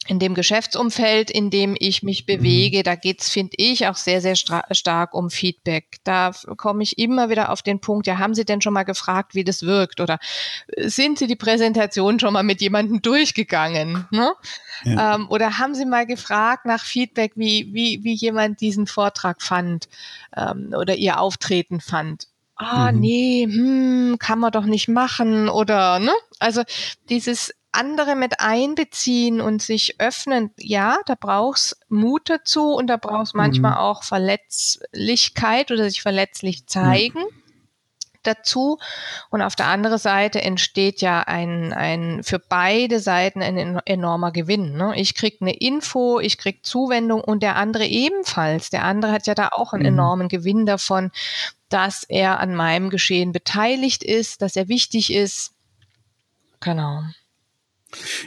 in 0.08 0.20
dem 0.20 0.34
Geschäftsumfeld, 0.34 1.32
in 1.32 1.50
dem 1.50 1.78
ich 1.80 2.04
mich 2.04 2.24
mhm. 2.24 2.26
bewege, 2.26 2.84
da 2.84 2.96
geht's, 2.96 3.30
finde 3.30 3.54
ich, 3.56 3.88
auch 3.88 3.96
sehr, 3.96 4.20
sehr 4.20 4.36
stark 4.36 5.14
um 5.14 5.30
Feedback. 5.30 6.00
Da 6.04 6.32
komme 6.58 6.84
ich 6.84 6.98
immer 6.98 7.30
wieder 7.30 7.52
auf 7.54 7.62
den 7.62 7.80
Punkt, 7.80 8.06
ja, 8.06 8.18
haben 8.18 8.36
Sie 8.36 8.44
denn 8.44 8.62
schon 8.62 8.74
mal 8.74 8.84
gefragt, 8.84 9.34
wie 9.34 9.46
das 9.46 9.64
wirkt? 9.64 10.02
Oder 10.02 10.20
sind 10.76 11.20
Sie 11.20 11.28
die 11.28 11.38
Präsentation 11.38 12.20
schon 12.20 12.34
mal 12.34 12.44
mit 12.44 12.60
jemandem 12.60 13.02
durchgegangen? 13.02 14.10
Ne? 14.12 14.34
Ja. 14.84 15.16
Ähm, 15.16 15.30
oder 15.30 15.58
haben 15.58 15.74
Sie 15.74 15.86
mal 15.86 16.06
gefragt 16.06 16.66
nach 16.66 16.84
Feedback, 16.84 17.32
wie, 17.36 17.74
wie, 17.74 18.04
wie 18.04 18.14
jemand 18.14 18.60
diesen 18.60 18.88
Vortrag 18.88 19.42
fand 19.42 19.88
ähm, 20.36 20.74
oder 20.78 20.96
Ihr 20.96 21.18
Auftreten 21.18 21.80
fand? 21.80 22.31
Ah, 22.62 22.92
mhm. 22.92 23.00
nee, 23.00 23.48
hm, 23.50 24.16
kann 24.20 24.40
man 24.40 24.52
doch 24.52 24.66
nicht 24.66 24.88
machen 24.88 25.50
oder, 25.50 26.00
ne? 26.00 26.14
Also 26.40 26.64
dieses 27.10 27.54
andere 27.72 28.16
mit 28.16 28.40
einbeziehen 28.40 29.40
und 29.40 29.62
sich 29.62 30.00
öffnen, 30.00 30.52
ja, 30.58 30.98
da 31.06 31.16
brauchst 31.20 31.78
Mut 31.88 32.30
dazu 32.30 32.74
und 32.74 32.88
da 32.88 32.98
brauchst 32.98 33.34
manchmal 33.34 33.72
mhm. 33.72 33.78
auch 33.78 34.04
Verletzlichkeit 34.04 35.72
oder 35.72 35.90
sich 35.90 36.02
verletzlich 36.02 36.68
zeigen. 36.68 37.20
Ja 37.20 37.42
dazu. 38.24 38.78
Und 39.30 39.42
auf 39.42 39.56
der 39.56 39.68
anderen 39.68 39.98
Seite 39.98 40.42
entsteht 40.42 41.02
ja 41.02 41.22
ein, 41.22 41.74
ein 41.74 42.24
für 42.24 42.40
beide 42.40 43.00
Seiten 43.00 43.42
ein 43.42 43.80
enormer 43.86 44.32
Gewinn. 44.32 44.74
Ne? 44.74 44.94
Ich 44.96 45.16
krieg 45.16 45.38
eine 45.42 45.56
Info, 45.56 46.20
ich 46.20 46.38
krieg 46.38 46.66
Zuwendung 46.66 47.22
und 47.22 47.44
der 47.44 47.56
andere 47.56 47.86
ebenfalls. 47.86 48.70
Der 48.70 48.84
andere 48.84 49.12
hat 49.12 49.28
ja 49.28 49.36
da 49.36 49.50
auch 49.52 49.74
einen 49.74 49.84
mhm. 49.84 50.00
enormen 50.00 50.28
Gewinn 50.28 50.66
davon, 50.66 51.12
dass 51.74 52.04
er 52.04 52.40
an 52.40 52.56
meinem 52.56 52.90
Geschehen 52.90 53.32
beteiligt 53.32 54.04
ist, 54.04 54.42
dass 54.42 54.56
er 54.56 54.68
wichtig 54.68 55.14
ist. 55.14 55.52
Genau. 56.60 57.04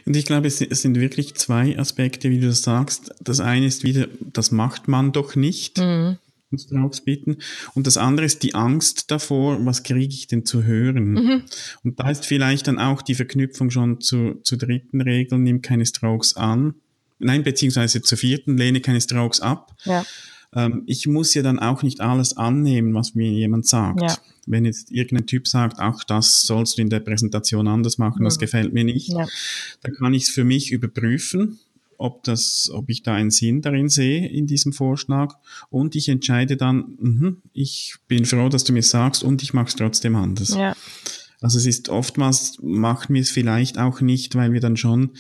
Und 0.05 0.17
ich 0.17 0.27
glaube, 0.27 0.49
es 0.49 0.59
sind 0.59 1.01
wirklich 1.01 1.35
zwei 1.37 1.79
Aspekte, 1.79 2.31
wie 2.31 2.41
du 2.41 2.49
das 2.49 2.63
sagst. 2.63 3.15
Das 3.21 3.41
eine 3.41 3.67
ist 3.67 3.83
wieder, 3.83 4.09
das 4.21 4.51
macht 4.51 4.89
man 4.89 5.13
doch 5.13 5.37
nicht. 5.37 5.79
Mhm 5.79 6.19
uns 6.55 6.69
drauf 6.69 7.05
bitten. 7.05 7.39
Und 7.75 7.87
das 7.87 7.97
andere 7.97 8.27
ist 8.27 8.43
die 8.43 8.55
Angst 8.55 9.11
davor, 9.11 9.65
was 9.67 9.83
kriege 9.83 10.15
ich 10.15 10.27
denn 10.27 10.47
zu 10.47 10.63
hören? 10.63 11.13
Mhm. 11.13 11.43
Und 11.83 12.01
da 12.01 12.11
ist 12.11 12.27
vielleicht 12.27 12.69
dann 12.69 12.79
auch 12.79 13.03
die 13.03 13.15
Verknüpfung 13.15 13.71
schon 13.71 14.01
zu, 14.01 14.41
zur 14.43 14.59
dritten 14.59 15.01
Regel, 15.01 15.39
nimm 15.39 15.63
keine 15.63 15.85
Strokes 15.85 16.37
an. 16.37 16.75
Nein, 17.19 17.43
beziehungsweise 17.43 18.03
zur 18.03 18.19
vierten, 18.19 18.57
lehne 18.57 18.81
keine 18.81 19.01
Strokes 19.01 19.41
ab. 19.41 19.75
Ja. 19.85 20.05
Ähm, 20.55 20.83
ich 20.87 21.07
muss 21.07 21.35
ja 21.35 21.43
dann 21.43 21.59
auch 21.59 21.83
nicht 21.83 22.01
alles 22.01 22.37
annehmen, 22.37 22.95
was 22.95 23.15
mir 23.15 23.31
jemand 23.31 23.67
sagt. 23.67 24.03
Ja. 24.03 24.17
Wenn 24.47 24.65
jetzt 24.65 24.91
irgendein 24.91 25.27
Typ 25.27 25.49
sagt, 25.49 25.79
ach, 25.79 26.05
das 26.05 26.43
sollst 26.43 26.79
du 26.79 26.83
in 26.83 26.91
der 26.91 27.01
Präsentation 27.01 27.67
anders 27.67 27.99
machen, 27.99 28.21
mhm. 28.21 28.25
das 28.25 28.39
gefällt 28.39 28.73
mir 28.73 28.85
nicht, 28.85 29.09
ja. 29.09 29.27
dann 29.83 29.95
kann 29.95 30.15
ich 30.15 30.25
es 30.25 30.29
für 30.31 30.45
mich 30.45 30.71
überprüfen 30.71 31.59
ob 31.97 32.25
das, 32.25 32.71
ob 32.73 32.91
ich 32.91 33.03
da 33.03 33.15
einen 33.15 33.31
Sinn 33.31 33.63
darin 33.63 33.89
sehe 33.89 34.29
in 34.29 34.47
diesem 34.47 34.73
Vorschlag 34.73 35.35
und 35.71 35.95
ich 35.97 36.09
entscheide 36.09 36.57
dann, 36.57 36.97
mh, 36.99 37.37
ich 37.53 37.97
bin 38.09 38.25
froh, 38.25 38.49
dass 38.49 38.65
du 38.65 38.73
mir 38.73 38.83
sagst 38.83 39.23
und 39.23 39.43
ich 39.43 39.55
mache 39.55 39.69
es 39.69 39.77
trotzdem 39.77 40.17
anders. 40.17 40.51
Ja. 40.51 40.75
Also 41.41 41.59
es 41.59 41.67
ist 41.67 41.91
oftmals, 41.91 42.59
macht 42.63 43.11
mir 43.11 43.21
es 43.21 43.31
vielleicht 43.31 43.79
auch 43.79 44.01
nicht, 44.01 44.35
weil 44.35 44.53
wir 44.53 44.61
dann 44.61 44.77
schon 44.77 45.11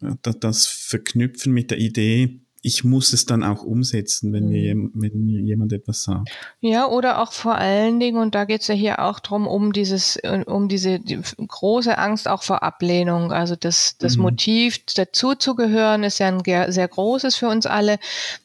äh, 0.00 0.32
das 0.40 0.66
verknüpfen 0.66 1.52
mit 1.52 1.70
der 1.70 1.78
Idee, 1.78 2.40
ich 2.62 2.82
muss 2.82 3.12
es 3.12 3.24
dann 3.24 3.44
auch 3.44 3.62
umsetzen, 3.62 4.32
wenn, 4.32 4.48
mir, 4.48 4.74
mhm. 4.74 4.90
wenn 4.94 5.24
mir 5.24 5.40
jemand 5.40 5.72
etwas 5.72 6.02
sagt. 6.02 6.28
Ja, 6.60 6.86
oder 6.86 7.22
auch 7.22 7.32
vor 7.32 7.54
allen 7.54 8.00
Dingen, 8.00 8.20
und 8.20 8.34
da 8.34 8.44
geht 8.44 8.62
es 8.62 8.68
ja 8.68 8.74
hier 8.74 8.98
auch 9.00 9.20
drum 9.20 9.46
um 9.46 9.72
dieses, 9.72 10.18
um 10.46 10.68
diese 10.68 10.98
die 10.98 11.20
große 11.38 11.96
Angst 11.96 12.26
auch 12.26 12.42
vor 12.42 12.62
Ablehnung. 12.62 13.32
Also 13.32 13.54
das, 13.54 13.96
das 13.98 14.16
mhm. 14.16 14.22
Motiv, 14.22 14.84
dazuzugehören, 14.86 16.02
ist 16.02 16.18
ja 16.18 16.28
ein 16.28 16.42
sehr 16.72 16.88
großes 16.88 17.36
für 17.36 17.48
uns 17.48 17.66
alle. 17.66 17.98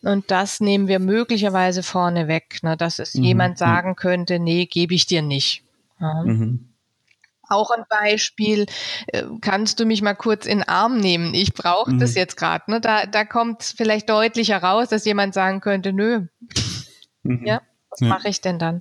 Und 0.04 0.30
das 0.30 0.60
nehmen 0.60 0.88
wir 0.88 1.00
möglicherweise 1.00 1.82
vorne 1.82 2.28
weg, 2.28 2.60
ne, 2.62 2.78
dass 2.78 3.00
es 3.00 3.16
mhm. 3.16 3.24
jemand 3.24 3.58
sagen 3.58 3.96
könnte, 3.96 4.40
nee, 4.40 4.66
gebe 4.68 4.94
ich 4.94 5.08
dir 5.08 5.22
nicht. 5.22 5.64
Ja. 6.00 6.24
Mhm 6.24 6.73
auch 7.54 7.72
ein 7.72 7.84
Beispiel. 7.90 8.66
Äh, 9.08 9.24
kannst 9.42 9.80
du 9.80 9.86
mich 9.86 10.02
mal 10.02 10.14
kurz 10.14 10.46
in 10.46 10.60
den 10.60 10.68
Arm 10.68 10.98
nehmen? 10.98 11.34
Ich 11.34 11.54
brauche 11.54 11.92
mhm. 11.92 12.00
das 12.00 12.16
jetzt 12.16 12.38
gerade. 12.38 12.70
Ne? 12.70 12.82
Da, 12.82 13.06
da 13.06 13.26
kommt 13.26 13.64
vielleicht 13.64 14.10
deutlicher 14.10 14.58
raus, 14.58 14.90
dass 14.90 15.06
jemand 15.06 15.34
sagen 15.34 15.62
könnte, 15.62 15.94
nö. 15.94 16.28
Mhm. 17.24 17.46
Ja, 17.46 17.62
was 17.90 18.00
ja. 18.02 18.08
mache 18.08 18.30
ich 18.30 18.42
denn 18.42 18.60
dann? 18.60 18.80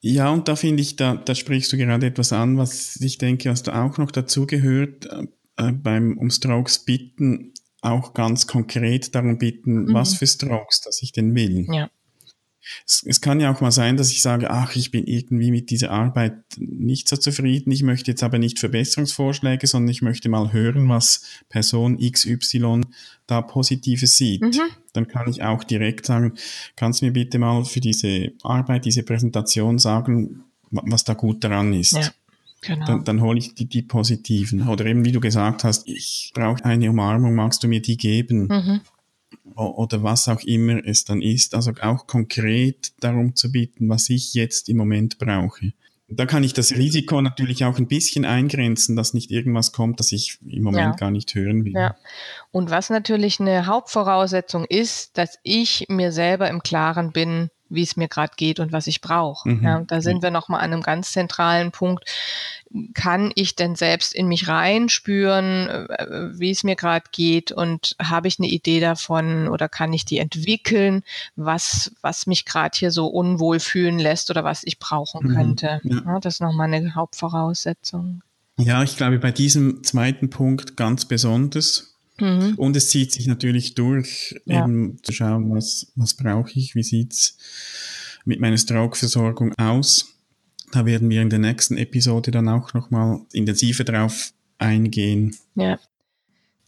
Ja, 0.00 0.30
und 0.30 0.46
da 0.48 0.56
finde 0.56 0.82
ich, 0.82 0.96
da, 0.96 1.14
da 1.14 1.34
sprichst 1.34 1.72
du 1.72 1.76
gerade 1.76 2.06
etwas 2.06 2.32
an, 2.32 2.58
was 2.58 2.96
ich 3.00 3.18
denke, 3.18 3.50
was 3.50 3.62
da 3.62 3.84
auch 3.84 3.98
noch 3.98 4.10
dazu 4.10 4.46
gehört, 4.46 5.06
äh, 5.56 5.72
beim 5.72 6.18
um 6.18 6.30
Strokes 6.30 6.84
bitten, 6.84 7.54
auch 7.80 8.14
ganz 8.14 8.46
konkret 8.46 9.14
darum 9.14 9.38
bitten, 9.38 9.84
mhm. 9.84 9.94
was 9.94 10.14
für 10.14 10.26
Strokes, 10.26 10.82
dass 10.82 11.02
ich 11.02 11.12
denn 11.12 11.34
will. 11.34 11.66
Ja 11.72 11.88
es, 12.86 13.02
es 13.06 13.20
kann 13.20 13.40
ja 13.40 13.52
auch 13.52 13.60
mal 13.60 13.70
sein, 13.70 13.96
dass 13.96 14.10
ich 14.10 14.22
sage, 14.22 14.50
ach, 14.50 14.76
ich 14.76 14.90
bin 14.90 15.06
irgendwie 15.06 15.50
mit 15.50 15.70
dieser 15.70 15.90
Arbeit 15.90 16.34
nicht 16.58 17.08
so 17.08 17.16
zufrieden, 17.16 17.70
ich 17.70 17.82
möchte 17.82 18.10
jetzt 18.10 18.22
aber 18.22 18.38
nicht 18.38 18.58
Verbesserungsvorschläge, 18.58 19.66
sondern 19.66 19.90
ich 19.90 20.02
möchte 20.02 20.28
mal 20.28 20.52
hören, 20.52 20.88
was 20.88 21.22
Person 21.48 21.98
XY 21.98 22.82
da 23.26 23.42
Positives 23.42 24.16
sieht. 24.16 24.42
Mhm. 24.42 24.60
Dann 24.92 25.08
kann 25.08 25.28
ich 25.28 25.42
auch 25.42 25.64
direkt 25.64 26.06
sagen, 26.06 26.34
kannst 26.74 27.00
du 27.00 27.06
mir 27.06 27.12
bitte 27.12 27.38
mal 27.38 27.64
für 27.64 27.80
diese 27.80 28.32
Arbeit, 28.42 28.84
diese 28.84 29.02
Präsentation 29.02 29.78
sagen, 29.78 30.44
was 30.70 31.04
da 31.04 31.14
gut 31.14 31.44
daran 31.44 31.72
ist. 31.72 31.92
Ja. 31.92 32.10
Genau. 32.62 32.86
Dann, 32.86 33.04
dann 33.04 33.20
hole 33.20 33.38
ich 33.38 33.54
die, 33.54 33.66
die 33.66 33.82
positiven. 33.82 34.66
Oder 34.66 34.86
eben, 34.86 35.04
wie 35.04 35.12
du 35.12 35.20
gesagt 35.20 35.62
hast, 35.62 35.86
ich 35.86 36.32
brauche 36.34 36.64
eine 36.64 36.90
Umarmung, 36.90 37.34
magst 37.34 37.62
du 37.62 37.68
mir 37.68 37.80
die 37.80 37.96
geben? 37.96 38.48
Mhm 38.48 38.80
oder 39.56 40.02
was 40.02 40.28
auch 40.28 40.42
immer 40.42 40.84
es 40.84 41.04
dann 41.04 41.22
ist, 41.22 41.54
also 41.54 41.72
auch 41.80 42.06
konkret 42.06 42.92
darum 43.00 43.34
zu 43.34 43.50
bieten, 43.50 43.88
was 43.88 44.10
ich 44.10 44.34
jetzt 44.34 44.68
im 44.68 44.76
Moment 44.76 45.18
brauche. 45.18 45.72
Da 46.08 46.24
kann 46.24 46.44
ich 46.44 46.52
das 46.52 46.72
Risiko 46.72 47.20
natürlich 47.20 47.64
auch 47.64 47.78
ein 47.78 47.88
bisschen 47.88 48.24
eingrenzen, 48.24 48.94
dass 48.94 49.12
nicht 49.12 49.32
irgendwas 49.32 49.72
kommt, 49.72 49.98
das 49.98 50.12
ich 50.12 50.38
im 50.46 50.62
Moment 50.62 50.94
ja. 50.94 50.96
gar 50.96 51.10
nicht 51.10 51.34
hören 51.34 51.64
will. 51.64 51.72
Ja. 51.72 51.96
Und 52.52 52.70
was 52.70 52.90
natürlich 52.90 53.40
eine 53.40 53.66
Hauptvoraussetzung 53.66 54.64
ist, 54.66 55.18
dass 55.18 55.38
ich 55.42 55.86
mir 55.88 56.12
selber 56.12 56.48
im 56.48 56.62
Klaren 56.62 57.10
bin, 57.10 57.50
wie 57.68 57.82
es 57.82 57.96
mir 57.96 58.08
gerade 58.08 58.32
geht 58.36 58.60
und 58.60 58.72
was 58.72 58.86
ich 58.86 59.00
brauche. 59.00 59.48
Mhm. 59.48 59.62
Ja, 59.62 59.80
da 59.86 60.00
sind 60.00 60.22
wir 60.22 60.30
nochmal 60.30 60.60
an 60.60 60.72
einem 60.72 60.82
ganz 60.82 61.12
zentralen 61.12 61.72
Punkt. 61.72 62.04
Kann 62.94 63.32
ich 63.34 63.56
denn 63.56 63.76
selbst 63.76 64.14
in 64.14 64.28
mich 64.28 64.48
reinspüren, 64.48 65.68
äh, 65.68 66.38
wie 66.38 66.50
es 66.50 66.64
mir 66.64 66.76
gerade 66.76 67.06
geht 67.12 67.52
und 67.52 67.96
habe 68.00 68.28
ich 68.28 68.38
eine 68.38 68.48
Idee 68.48 68.80
davon 68.80 69.48
oder 69.48 69.68
kann 69.68 69.92
ich 69.92 70.04
die 70.04 70.18
entwickeln, 70.18 71.02
was, 71.36 71.92
was 72.02 72.26
mich 72.26 72.44
gerade 72.44 72.76
hier 72.76 72.90
so 72.90 73.06
unwohl 73.06 73.60
fühlen 73.60 73.98
lässt 73.98 74.30
oder 74.30 74.44
was 74.44 74.62
ich 74.64 74.78
brauchen 74.78 75.28
mhm. 75.28 75.34
könnte. 75.34 75.80
Ja. 75.84 76.02
Ja, 76.04 76.20
das 76.20 76.34
ist 76.34 76.40
nochmal 76.40 76.72
eine 76.72 76.94
Hauptvoraussetzung. 76.94 78.22
Ja, 78.58 78.82
ich 78.82 78.96
glaube, 78.96 79.18
bei 79.18 79.32
diesem 79.32 79.82
zweiten 79.82 80.30
Punkt 80.30 80.76
ganz 80.76 81.04
besonders, 81.04 81.95
Mhm. 82.20 82.54
Und 82.56 82.76
es 82.76 82.88
zieht 82.88 83.12
sich 83.12 83.26
natürlich 83.26 83.74
durch, 83.74 84.34
ja. 84.44 84.64
eben 84.64 84.98
zu 85.02 85.12
schauen, 85.12 85.54
was, 85.54 85.92
was 85.96 86.14
brauche 86.14 86.50
ich, 86.54 86.74
wie 86.74 86.82
sieht's 86.82 87.36
mit 88.24 88.40
meiner 88.40 88.58
Stroke-Versorgung 88.58 89.52
aus. 89.58 90.14
Da 90.72 90.84
werden 90.84 91.08
wir 91.10 91.22
in 91.22 91.30
der 91.30 91.38
nächsten 91.38 91.76
Episode 91.76 92.30
dann 92.30 92.48
auch 92.48 92.74
nochmal 92.74 93.20
intensiver 93.32 93.84
drauf 93.84 94.32
eingehen. 94.58 95.36
Ja. 95.54 95.78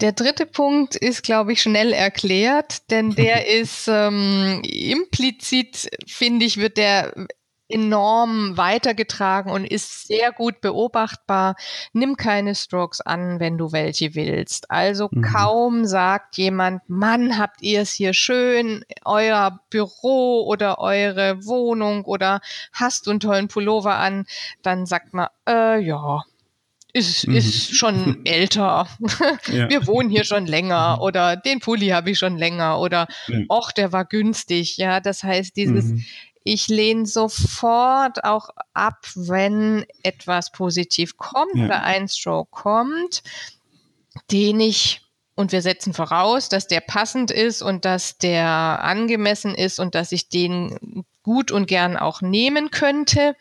Der 0.00 0.12
dritte 0.12 0.46
Punkt 0.46 0.94
ist, 0.94 1.24
glaube 1.24 1.52
ich, 1.52 1.62
schnell 1.62 1.92
erklärt, 1.92 2.88
denn 2.90 3.14
der 3.16 3.48
ist 3.60 3.88
ähm, 3.88 4.62
implizit, 4.62 5.90
finde 6.06 6.46
ich, 6.46 6.58
wird 6.58 6.76
der 6.76 7.26
enorm 7.68 8.56
weitergetragen 8.56 9.52
und 9.52 9.64
ist 9.64 10.06
sehr 10.06 10.32
gut 10.32 10.60
beobachtbar. 10.60 11.54
Nimm 11.92 12.16
keine 12.16 12.54
Strokes 12.54 13.00
an, 13.00 13.40
wenn 13.40 13.58
du 13.58 13.72
welche 13.72 14.14
willst. 14.14 14.70
Also 14.70 15.08
mhm. 15.10 15.22
kaum 15.22 15.84
sagt 15.84 16.36
jemand, 16.38 16.88
Mann, 16.88 17.38
habt 17.38 17.62
ihr 17.62 17.82
es 17.82 17.92
hier 17.92 18.14
schön, 18.14 18.84
euer 19.04 19.60
Büro 19.70 20.44
oder 20.46 20.78
eure 20.78 21.44
Wohnung 21.44 22.04
oder 22.04 22.40
hast 22.72 23.06
du 23.06 23.10
einen 23.10 23.20
tollen 23.20 23.48
Pullover 23.48 23.96
an, 23.96 24.26
dann 24.62 24.86
sagt 24.86 25.12
man, 25.12 25.28
äh, 25.46 25.78
ja, 25.80 26.22
ist, 26.94 27.28
mhm. 27.28 27.36
ist 27.36 27.76
schon 27.76 28.20
älter. 28.24 28.88
ja. 29.52 29.68
Wir 29.68 29.86
wohnen 29.86 30.08
hier 30.08 30.24
schon 30.24 30.46
länger 30.46 30.96
mhm. 30.96 31.02
oder 31.02 31.36
den 31.36 31.60
Pulli 31.60 31.88
habe 31.88 32.10
ich 32.10 32.18
schon 32.18 32.38
länger 32.38 32.80
oder 32.80 33.06
ja. 33.26 33.40
och, 33.48 33.72
der 33.72 33.92
war 33.92 34.06
günstig. 34.06 34.78
Ja, 34.78 35.00
das 35.00 35.22
heißt, 35.22 35.56
dieses 35.56 35.86
mhm 35.86 36.04
ich 36.44 36.68
lehne 36.68 37.06
sofort 37.06 38.24
auch 38.24 38.50
ab, 38.74 39.06
wenn 39.14 39.84
etwas 40.02 40.52
positiv 40.52 41.16
kommt 41.16 41.54
ja. 41.54 41.66
oder 41.66 41.82
ein 41.82 42.08
Stroke 42.08 42.50
kommt, 42.50 43.22
den 44.30 44.60
ich 44.60 45.02
und 45.34 45.52
wir 45.52 45.62
setzen 45.62 45.94
voraus, 45.94 46.48
dass 46.48 46.66
der 46.66 46.80
passend 46.80 47.30
ist 47.30 47.62
und 47.62 47.84
dass 47.84 48.18
der 48.18 48.82
angemessen 48.82 49.54
ist 49.54 49.78
und 49.78 49.94
dass 49.94 50.10
ich 50.10 50.28
den 50.28 51.04
gut 51.22 51.52
und 51.52 51.66
gern 51.68 51.96
auch 51.96 52.22
nehmen 52.22 52.72
könnte, 52.72 53.36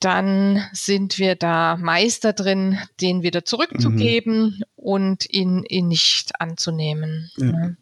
dann 0.00 0.66
sind 0.72 1.18
wir 1.18 1.36
da 1.36 1.76
Meister 1.76 2.32
drin, 2.32 2.78
den 3.00 3.22
wieder 3.22 3.44
zurückzugeben 3.44 4.56
mhm. 4.58 4.64
und 4.74 5.30
ihn, 5.30 5.62
ihn 5.68 5.86
nicht 5.86 6.40
anzunehmen. 6.40 7.30
Ja. 7.36 7.76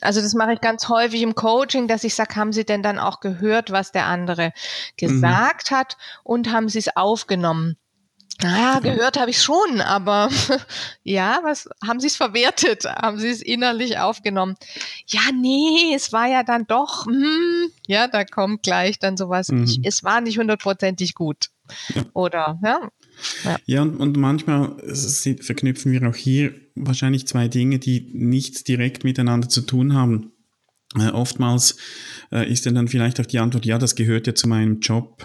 Also 0.00 0.20
das 0.20 0.34
mache 0.34 0.54
ich 0.54 0.60
ganz 0.60 0.88
häufig 0.88 1.22
im 1.22 1.34
Coaching, 1.34 1.88
dass 1.88 2.04
ich 2.04 2.14
sage, 2.14 2.36
haben 2.36 2.52
Sie 2.52 2.64
denn 2.64 2.82
dann 2.82 2.98
auch 2.98 3.20
gehört, 3.20 3.70
was 3.70 3.92
der 3.92 4.06
andere 4.06 4.52
gesagt 4.96 5.70
mhm. 5.70 5.76
hat 5.76 5.96
und 6.24 6.52
haben 6.52 6.68
Sie 6.68 6.78
es 6.78 6.96
aufgenommen? 6.96 7.76
Naja, 8.42 8.80
gehört 8.80 9.18
habe 9.18 9.30
ich 9.30 9.42
schon, 9.42 9.80
aber 9.80 10.30
ja, 11.02 11.40
was 11.42 11.68
haben 11.86 12.00
Sie 12.00 12.06
es 12.06 12.16
verwertet? 12.16 12.84
Haben 12.84 13.18
Sie 13.18 13.28
es 13.28 13.42
innerlich 13.42 13.98
aufgenommen? 13.98 14.56
Ja, 15.06 15.20
nee, 15.34 15.94
es 15.94 16.12
war 16.12 16.26
ja 16.26 16.42
dann 16.42 16.66
doch, 16.66 17.06
hm, 17.06 17.70
ja, 17.86 18.08
da 18.08 18.24
kommt 18.24 18.62
gleich 18.62 18.98
dann 18.98 19.16
sowas. 19.16 19.48
Mhm. 19.48 19.64
Ich, 19.64 19.80
es 19.84 20.04
war 20.04 20.20
nicht 20.20 20.38
hundertprozentig 20.38 21.14
gut. 21.14 21.50
Oder, 22.14 22.58
ja. 22.64 22.88
Ja, 23.44 23.58
ja 23.66 23.82
und, 23.82 23.96
und 23.96 24.16
manchmal 24.16 24.76
verknüpfen 25.40 25.92
wir 25.92 26.08
auch 26.08 26.16
hier 26.16 26.54
wahrscheinlich 26.74 27.26
zwei 27.26 27.48
Dinge, 27.48 27.78
die 27.78 28.10
nichts 28.12 28.64
direkt 28.64 29.04
miteinander 29.04 29.48
zu 29.48 29.62
tun 29.62 29.94
haben. 29.94 30.32
Äh, 30.98 31.10
oftmals 31.10 31.76
äh, 32.32 32.50
ist 32.50 32.66
dann 32.66 32.88
vielleicht 32.88 33.20
auch 33.20 33.26
die 33.26 33.38
Antwort, 33.38 33.64
ja, 33.64 33.78
das 33.78 33.94
gehört 33.94 34.26
ja 34.26 34.34
zu 34.34 34.48
meinem 34.48 34.80
Job. 34.80 35.24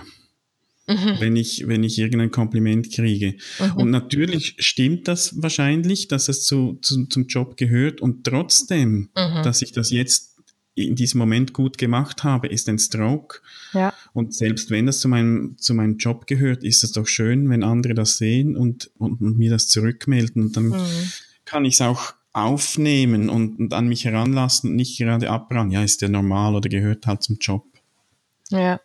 Mhm. 0.87 1.15
wenn 1.19 1.35
ich, 1.35 1.67
wenn 1.67 1.83
ich 1.83 1.97
irgendein 1.97 2.29
Kompliment 2.29 2.93
kriege. 2.93 3.37
Mhm. 3.59 3.71
Und 3.75 3.89
natürlich 3.89 4.55
stimmt 4.59 5.07
das 5.07 5.41
wahrscheinlich, 5.41 6.09
dass 6.09 6.29
es 6.29 6.43
zu, 6.43 6.77
zu, 6.79 7.07
zum 7.07 7.25
Job 7.25 7.57
gehört 7.57 8.01
und 8.01 8.23
trotzdem, 8.23 9.09
mhm. 9.15 9.41
dass 9.41 9.63
ich 9.63 9.71
das 9.71 9.89
jetzt 9.89 10.34
in 10.75 10.95
diesem 10.95 11.19
Moment 11.19 11.53
gut 11.53 11.77
gemacht 11.77 12.23
habe, 12.23 12.47
ist 12.47 12.67
ein 12.67 12.77
Stroke. 12.77 13.39
Ja. 13.73 13.93
Und 14.13 14.33
selbst 14.33 14.69
wenn 14.69 14.85
das 14.85 14.99
zu 14.99 15.07
meinem, 15.07 15.55
zu 15.57 15.73
meinem 15.73 15.97
Job 15.97 16.27
gehört, 16.27 16.63
ist 16.63 16.83
es 16.83 16.91
doch 16.91 17.07
schön, 17.07 17.49
wenn 17.49 17.63
andere 17.63 17.93
das 17.93 18.17
sehen 18.17 18.57
und, 18.57 18.91
und, 18.97 19.21
und 19.21 19.37
mir 19.37 19.49
das 19.49 19.69
zurückmelden. 19.69 20.43
Und 20.43 20.57
dann 20.57 20.67
mhm. 20.67 21.11
kann 21.45 21.65
ich 21.65 21.75
es 21.75 21.81
auch 21.81 22.13
aufnehmen 22.33 23.29
und, 23.29 23.57
und, 23.57 23.73
an 23.73 23.87
mich 23.87 24.03
heranlassen 24.03 24.71
und 24.71 24.75
nicht 24.75 24.97
gerade 24.97 25.29
abran. 25.29 25.71
Ja, 25.71 25.81
ist 25.81 26.01
der 26.01 26.09
normal 26.09 26.55
oder 26.55 26.67
gehört 26.67 27.07
halt 27.07 27.23
zum 27.23 27.37
Job. 27.39 27.65
Ja. 28.49 28.81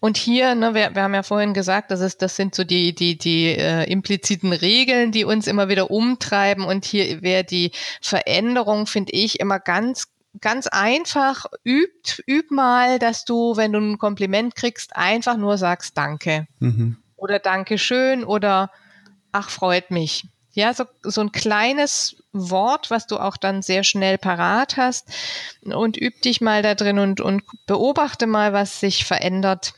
Und 0.00 0.16
hier, 0.16 0.54
ne, 0.54 0.74
wir, 0.74 0.94
wir 0.94 1.02
haben 1.02 1.14
ja 1.14 1.22
vorhin 1.22 1.52
gesagt, 1.52 1.90
das, 1.90 2.00
ist, 2.00 2.22
das 2.22 2.34
sind 2.34 2.54
so 2.54 2.64
die, 2.64 2.94
die, 2.94 3.16
die 3.16 3.48
äh, 3.48 3.84
impliziten 3.90 4.52
Regeln, 4.52 5.12
die 5.12 5.24
uns 5.24 5.46
immer 5.46 5.68
wieder 5.68 5.90
umtreiben. 5.90 6.64
Und 6.64 6.84
hier 6.86 7.22
wäre 7.22 7.44
die 7.44 7.70
Veränderung, 8.00 8.86
finde 8.86 9.12
ich, 9.12 9.38
immer 9.38 9.60
ganz 9.60 10.08
ganz 10.40 10.66
einfach, 10.66 11.46
übt, 11.64 12.22
üb 12.26 12.50
mal, 12.50 12.98
dass 12.98 13.24
du, 13.24 13.56
wenn 13.56 13.72
du 13.72 13.80
ein 13.80 13.98
Kompliment 13.98 14.54
kriegst, 14.54 14.96
einfach 14.96 15.36
nur 15.36 15.58
sagst 15.58 15.96
Danke. 15.96 16.46
Mhm. 16.58 16.96
Oder 17.16 17.38
Dankeschön 17.38 18.24
oder 18.24 18.70
ach, 19.30 19.50
freut 19.50 19.90
mich. 19.90 20.26
Ja, 20.54 20.74
so, 20.74 20.84
so 21.02 21.22
ein 21.22 21.32
kleines 21.32 22.22
Wort, 22.32 22.90
was 22.90 23.06
du 23.06 23.18
auch 23.18 23.38
dann 23.38 23.62
sehr 23.62 23.84
schnell 23.84 24.18
parat 24.18 24.76
hast 24.76 25.08
und 25.62 25.96
üb 26.00 26.20
dich 26.20 26.42
mal 26.42 26.62
da 26.62 26.74
drin 26.74 26.98
und, 26.98 27.20
und 27.22 27.42
beobachte 27.66 28.26
mal, 28.26 28.52
was 28.52 28.80
sich 28.80 29.06
verändert, 29.06 29.72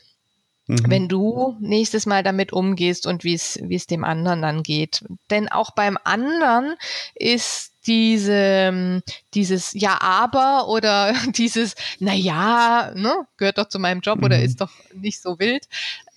mhm. 0.67 0.83
wenn 0.89 1.07
du 1.07 1.55
nächstes 1.61 2.05
Mal 2.05 2.23
damit 2.23 2.51
umgehst 2.51 3.07
und 3.07 3.23
wie 3.23 3.35
es, 3.35 3.57
wie 3.63 3.75
es 3.75 3.87
dem 3.87 4.03
anderen 4.03 4.41
dann 4.41 4.63
geht. 4.63 5.05
Denn 5.29 5.49
auch 5.49 5.71
beim 5.71 5.97
anderen 6.03 6.75
ist 7.13 7.74
diese, 7.87 8.33
ähm, 8.33 9.01
dieses 9.33 9.73
Ja, 9.73 10.01
aber 10.01 10.67
oder 10.67 11.13
dieses, 11.35 11.75
na 11.99 12.13
ja, 12.13 12.91
ne, 12.95 13.13
gehört 13.37 13.57
doch 13.57 13.69
zu 13.69 13.79
meinem 13.79 14.01
Job 14.01 14.19
mhm. 14.19 14.23
oder 14.25 14.41
ist 14.41 14.61
doch 14.61 14.71
nicht 14.93 15.21
so 15.21 15.39
wild, 15.39 15.67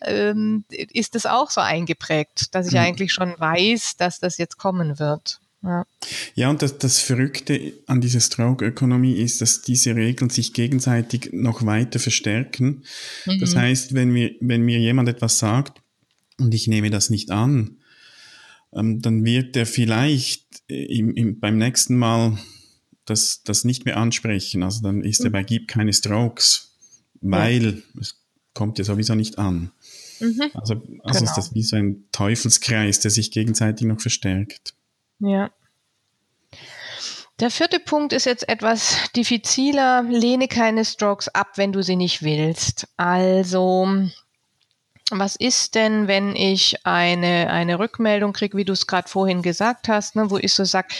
ähm, 0.00 0.64
ist 0.70 1.16
es 1.16 1.26
auch 1.26 1.50
so 1.50 1.60
eingeprägt, 1.60 2.54
dass 2.54 2.68
ich 2.68 2.74
mhm. 2.74 2.80
eigentlich 2.80 3.12
schon 3.12 3.34
weiß, 3.38 3.96
dass 3.96 4.20
das 4.20 4.38
jetzt 4.38 4.58
kommen 4.58 4.98
wird. 4.98 5.40
Ja, 5.62 5.86
ja 6.34 6.50
und 6.50 6.62
das, 6.62 6.78
das 6.78 7.00
Verrückte 7.00 7.72
an 7.86 8.00
dieser 8.00 8.20
Stroke-Ökonomie 8.20 9.14
ist, 9.14 9.40
dass 9.40 9.62
diese 9.62 9.96
Regeln 9.96 10.30
sich 10.30 10.52
gegenseitig 10.52 11.30
noch 11.32 11.66
weiter 11.66 11.98
verstärken. 11.98 12.84
Mhm. 13.26 13.40
Das 13.40 13.56
heißt, 13.56 13.94
wenn 13.94 14.10
mir, 14.10 14.34
wenn 14.40 14.62
mir 14.62 14.78
jemand 14.78 15.08
etwas 15.08 15.38
sagt 15.38 15.80
und 16.38 16.54
ich 16.54 16.68
nehme 16.68 16.90
das 16.90 17.10
nicht 17.10 17.30
an, 17.30 17.78
ähm, 18.72 19.00
dann 19.00 19.24
wird 19.24 19.56
er 19.56 19.66
vielleicht 19.66 20.46
im, 20.66 21.14
im, 21.14 21.40
beim 21.40 21.58
nächsten 21.58 21.96
Mal 21.96 22.38
das, 23.04 23.42
das 23.42 23.64
nicht 23.64 23.84
mehr 23.84 23.96
ansprechen. 23.96 24.62
Also 24.62 24.82
dann 24.82 25.02
ist 25.02 25.20
er 25.20 25.30
bei 25.30 25.42
Gib 25.42 25.68
keine 25.68 25.92
Strokes, 25.92 26.76
weil 27.20 27.64
ja. 27.64 28.00
es 28.00 28.20
kommt 28.54 28.78
ja 28.78 28.84
sowieso 28.84 29.14
nicht 29.14 29.38
an. 29.38 29.72
Mhm. 30.20 30.50
Also, 30.54 30.74
also 30.74 31.20
genau. 31.20 31.22
ist 31.22 31.34
das 31.34 31.54
wie 31.54 31.62
so 31.62 31.76
ein 31.76 32.04
Teufelskreis, 32.12 33.00
der 33.00 33.10
sich 33.10 33.30
gegenseitig 33.30 33.86
noch 33.86 34.00
verstärkt. 34.00 34.74
Ja. 35.20 35.50
Der 37.40 37.50
vierte 37.50 37.78
Punkt 37.78 38.12
ist 38.12 38.26
jetzt 38.26 38.48
etwas 38.48 38.96
diffiziler. 39.14 40.02
Lehne 40.02 40.48
keine 40.48 40.84
Strokes 40.84 41.28
ab, 41.28 41.52
wenn 41.56 41.72
du 41.72 41.82
sie 41.82 41.94
nicht 41.94 42.22
willst. 42.22 42.88
Also 42.96 44.08
was 45.10 45.36
ist 45.36 45.74
denn, 45.74 46.06
wenn 46.06 46.36
ich 46.36 46.84
eine, 46.84 47.48
eine 47.50 47.78
Rückmeldung 47.78 48.34
kriege, 48.34 48.58
wie 48.58 48.64
du 48.64 48.74
es 48.74 48.86
gerade 48.86 49.08
vorhin 49.08 49.40
gesagt 49.40 49.88
hast, 49.88 50.16
ne, 50.16 50.30
wo 50.30 50.36
ich 50.36 50.52
so 50.52 50.64
sag, 50.64 50.92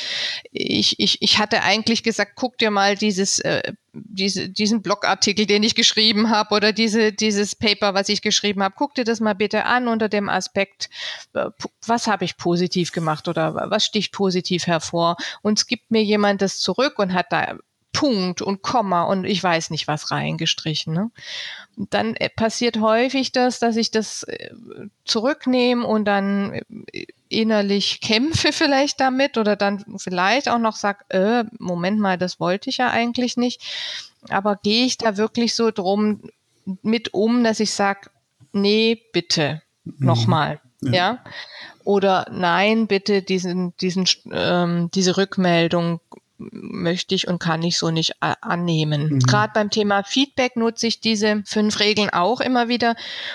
ich, 0.51 0.99
ich, 0.99 1.21
ich 1.21 1.39
hatte 1.39 1.63
eigentlich 1.63 2.03
gesagt, 2.03 2.33
guck 2.35 2.57
dir 2.57 2.71
mal 2.71 2.97
dieses, 2.97 3.39
äh, 3.41 3.75
diese, 3.93 4.49
diesen 4.49 4.81
Blogartikel, 4.81 5.45
den 5.45 5.63
ich 5.63 5.75
geschrieben 5.75 6.31
habe 6.31 6.55
oder 6.55 6.73
diese, 6.73 7.13
dieses 7.13 7.55
Paper, 7.55 7.93
was 7.93 8.09
ich 8.09 8.23
geschrieben 8.23 8.63
habe, 8.63 8.75
guck 8.79 8.95
dir 8.95 9.05
das 9.05 9.21
mal 9.21 9.35
bitte 9.35 9.67
an 9.67 9.89
unter 9.89 10.09
dem 10.09 10.31
Aspekt, 10.31 10.89
äh, 11.35 11.51
was 11.87 12.07
habe 12.07 12.25
ich 12.25 12.39
positiv 12.39 12.93
gemacht 12.93 13.29
oder 13.29 13.55
was 13.71 13.85
sticht 13.85 14.13
positiv 14.13 14.67
hervor. 14.67 15.17
Und 15.43 15.59
es 15.59 15.67
gibt 15.67 15.91
mir 15.91 16.03
jemand 16.03 16.41
das 16.41 16.61
zurück 16.61 16.99
und 16.99 17.13
hat 17.13 17.27
da 17.31 17.59
Punkt 17.93 18.43
und 18.43 18.63
Komma 18.63 19.05
und 19.05 19.25
ich 19.25 19.43
weiß 19.43 19.71
nicht 19.71 19.89
was 19.89 20.11
reingestrichen. 20.11 20.93
Ne? 20.93 21.11
Dann 21.77 22.15
äh, 22.17 22.29
passiert 22.29 22.81
häufig 22.81 23.33
das, 23.33 23.59
dass 23.59 23.77
ich 23.77 23.91
das 23.91 24.25
äh, 24.25 24.51
zurücknehme 25.05 25.87
und 25.87 26.05
dann 26.05 26.61
äh, 26.93 27.07
innerlich 27.29 28.01
kämpfe 28.01 28.53
vielleicht 28.53 29.01
damit 29.01 29.39
oder 29.39 29.57
dann 29.57 29.85
vielleicht 29.97 30.49
auch 30.49 30.59
noch 30.59 30.77
sag, 30.77 31.05
äh, 31.09 31.45
Moment 31.59 31.99
mal, 31.99 32.19
das 32.19 32.41
wollte 32.41 32.71
ich 32.71 32.79
ja 32.79 32.91
eigentlich 32.91 33.37
nicht. 33.37 33.63
Aber 34.29 34.57
gehe 34.57 34.85
ich 34.85 34.99
da 34.99 35.17
wirklich 35.17 35.55
so 35.55 35.71
drum 35.71 36.31
mit 36.83 37.15
um, 37.15 37.45
dass 37.45 37.61
ich 37.61 37.73
sage, 37.73 38.11
nee, 38.53 39.03
bitte, 39.13 39.63
mhm. 39.85 39.95
nochmal. 39.99 40.61
Ja. 40.81 40.93
ja. 40.93 41.25
Oder 41.85 42.27
nein, 42.31 42.87
bitte 42.87 43.23
diesen, 43.23 43.75
diesen, 43.79 44.07
ähm, 44.31 44.91
diese 44.93 45.17
Rückmeldung 45.17 46.01
möchte 46.39 47.15
ich 47.15 47.29
und 47.29 47.39
kann 47.39 47.63
ich 47.63 47.79
so 47.79 47.91
nicht 47.91 48.13
äh, 48.21 48.35
annehmen. 48.41 49.09
Mhm. 49.09 49.19
Gerade 49.21 49.53
beim 49.55 49.71
Thema 49.71 50.05
Feedback 50.05 50.57
nutze 50.57 50.87
ich 50.87 51.01
diese 51.01 51.43
fünf 51.45 51.81
Regeln 51.81 52.11
auch 52.11 52.41
immer 52.41 52.69
wieder 52.69 52.95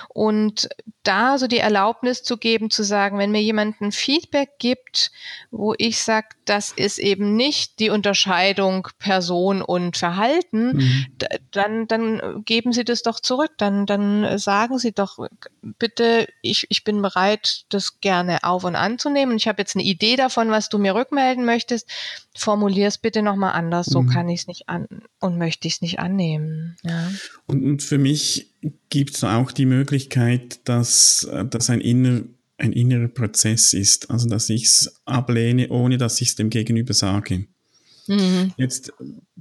und 0.10 0.70
da 1.04 1.38
so 1.38 1.48
die 1.48 1.60
Erlaubnis 1.60 2.24
zu 2.24 2.38
geben, 2.38 2.70
zu 2.70 2.84
sagen, 2.84 3.18
wenn 3.18 3.32
mir 3.32 3.42
jemand 3.42 3.82
ein 3.82 3.92
Feedback 3.92 4.58
gibt, 4.58 5.12
wo 5.52 5.76
ich 5.78 6.02
sage, 6.02 6.30
das 6.46 6.72
ist 6.72 6.98
eben 6.98 7.36
nicht 7.36 7.80
die 7.80 7.90
Unterscheidung 7.90 8.88
Person 9.00 9.62
und 9.62 9.98
Verhalten, 9.98 10.78
mhm. 10.78 11.06
dann, 11.52 11.88
dann 11.88 12.44
geben 12.46 12.72
Sie 12.72 12.86
das 12.86 13.04
doch 13.04 13.20
zurück. 13.20 13.52
Dann, 13.58 13.86
dann 13.86 14.38
sagen 14.38 14.78
Sie 14.78 14.94
doch 14.94 15.18
bitte, 15.62 16.28
ich, 16.42 16.68
ich 16.70 16.84
bin 16.84 17.02
bereit, 17.02 17.66
das 17.70 18.00
gerne 18.00 18.44
auf 18.44 18.64
und 18.64 18.76
anzunehmen. 18.76 19.36
Ich 19.36 19.48
habe 19.48 19.62
jetzt 19.62 19.76
eine 19.76 19.84
Idee 19.84 20.16
davon, 20.16 20.52
was 20.52 20.70
du 20.70 20.78
mir 20.78 20.96
rückmelden 20.96 21.46
möchtest. 21.46 21.90
Formulier 22.36 22.93
es 22.94 22.98
bitte 22.98 23.22
nochmal 23.22 23.54
anders. 23.54 23.88
So 23.88 24.02
mhm. 24.02 24.10
kann 24.10 24.30
ich 24.30 24.42
es 24.42 24.48
nicht 24.48 24.70
an 24.70 24.88
und 25.20 25.38
möchte 25.38 25.68
ich 25.68 25.76
es 25.76 25.82
nicht 25.82 26.00
annehmen. 26.00 26.76
Ja. 26.84 27.12
Und, 27.46 27.64
und 27.64 27.84
für 27.84 27.98
mich 27.98 28.52
gibt 28.90 29.16
es 29.16 29.24
auch 29.24 29.52
die 29.52 29.66
Möglichkeit, 29.66 30.68
dass 30.68 31.28
das 31.50 31.70
ein, 31.70 31.82
inner, 31.82 32.24
ein 32.58 32.74
innerer 32.74 33.08
Prozess 33.08 33.74
ist. 33.74 34.10
Also, 34.10 34.30
dass 34.30 34.50
ich 34.50 34.66
es 34.66 35.02
ablehne, 35.06 35.70
ohne 35.70 35.98
dass 35.98 36.22
ich 36.22 36.30
es 36.30 36.36
dem 36.36 36.50
Gegenüber 36.50 36.94
sage. 36.94 37.48
Mhm. 38.08 38.54
Jetzt 38.58 38.92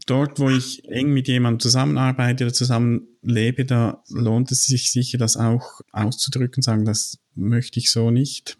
dort, 0.07 0.39
wo 0.39 0.49
ich 0.49 0.85
eng 0.89 1.13
mit 1.13 1.29
jemandem 1.29 1.61
zusammenarbeite 1.61 2.45
oder 2.45 2.53
zusammenlebe, 2.53 3.65
da 3.65 4.03
lohnt 4.09 4.53
es 4.53 4.65
sich 4.65 4.93
sicher, 4.93 5.19
das 5.19 5.37
auch 5.37 5.81
auszudrücken, 5.91 6.63
sagen, 6.63 6.85
das 6.85 7.19
möchte 7.35 7.81
ich 7.81 7.91
so 7.91 8.11
nicht. 8.11 8.59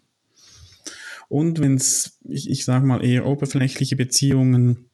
Und 1.33 1.59
wenn 1.59 1.77
es, 1.77 2.19
ich, 2.29 2.47
ich 2.47 2.63
sage 2.63 2.85
mal, 2.85 3.03
eher 3.03 3.25
oberflächliche 3.25 3.95
Beziehungen 3.95 4.91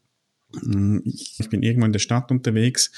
hm, 0.62 1.02
ich 1.04 1.49
bin 1.49 1.62
irgendwo 1.63 1.86
in 1.86 1.91
der 1.91 1.99
Stadt 1.99 2.32
unterwegs 2.32 2.91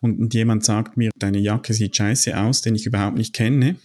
und, 0.00 0.32
jemand 0.32 0.64
sagt 0.64 0.96
mir, 0.96 1.10
deine 1.18 1.38
Jacke 1.38 1.74
sieht 1.74 1.94
scheiße 1.94 2.40
aus, 2.40 2.62
den 2.62 2.74
ich 2.74 2.86
überhaupt 2.86 3.18
nicht 3.18 3.34
kenne. 3.34 3.76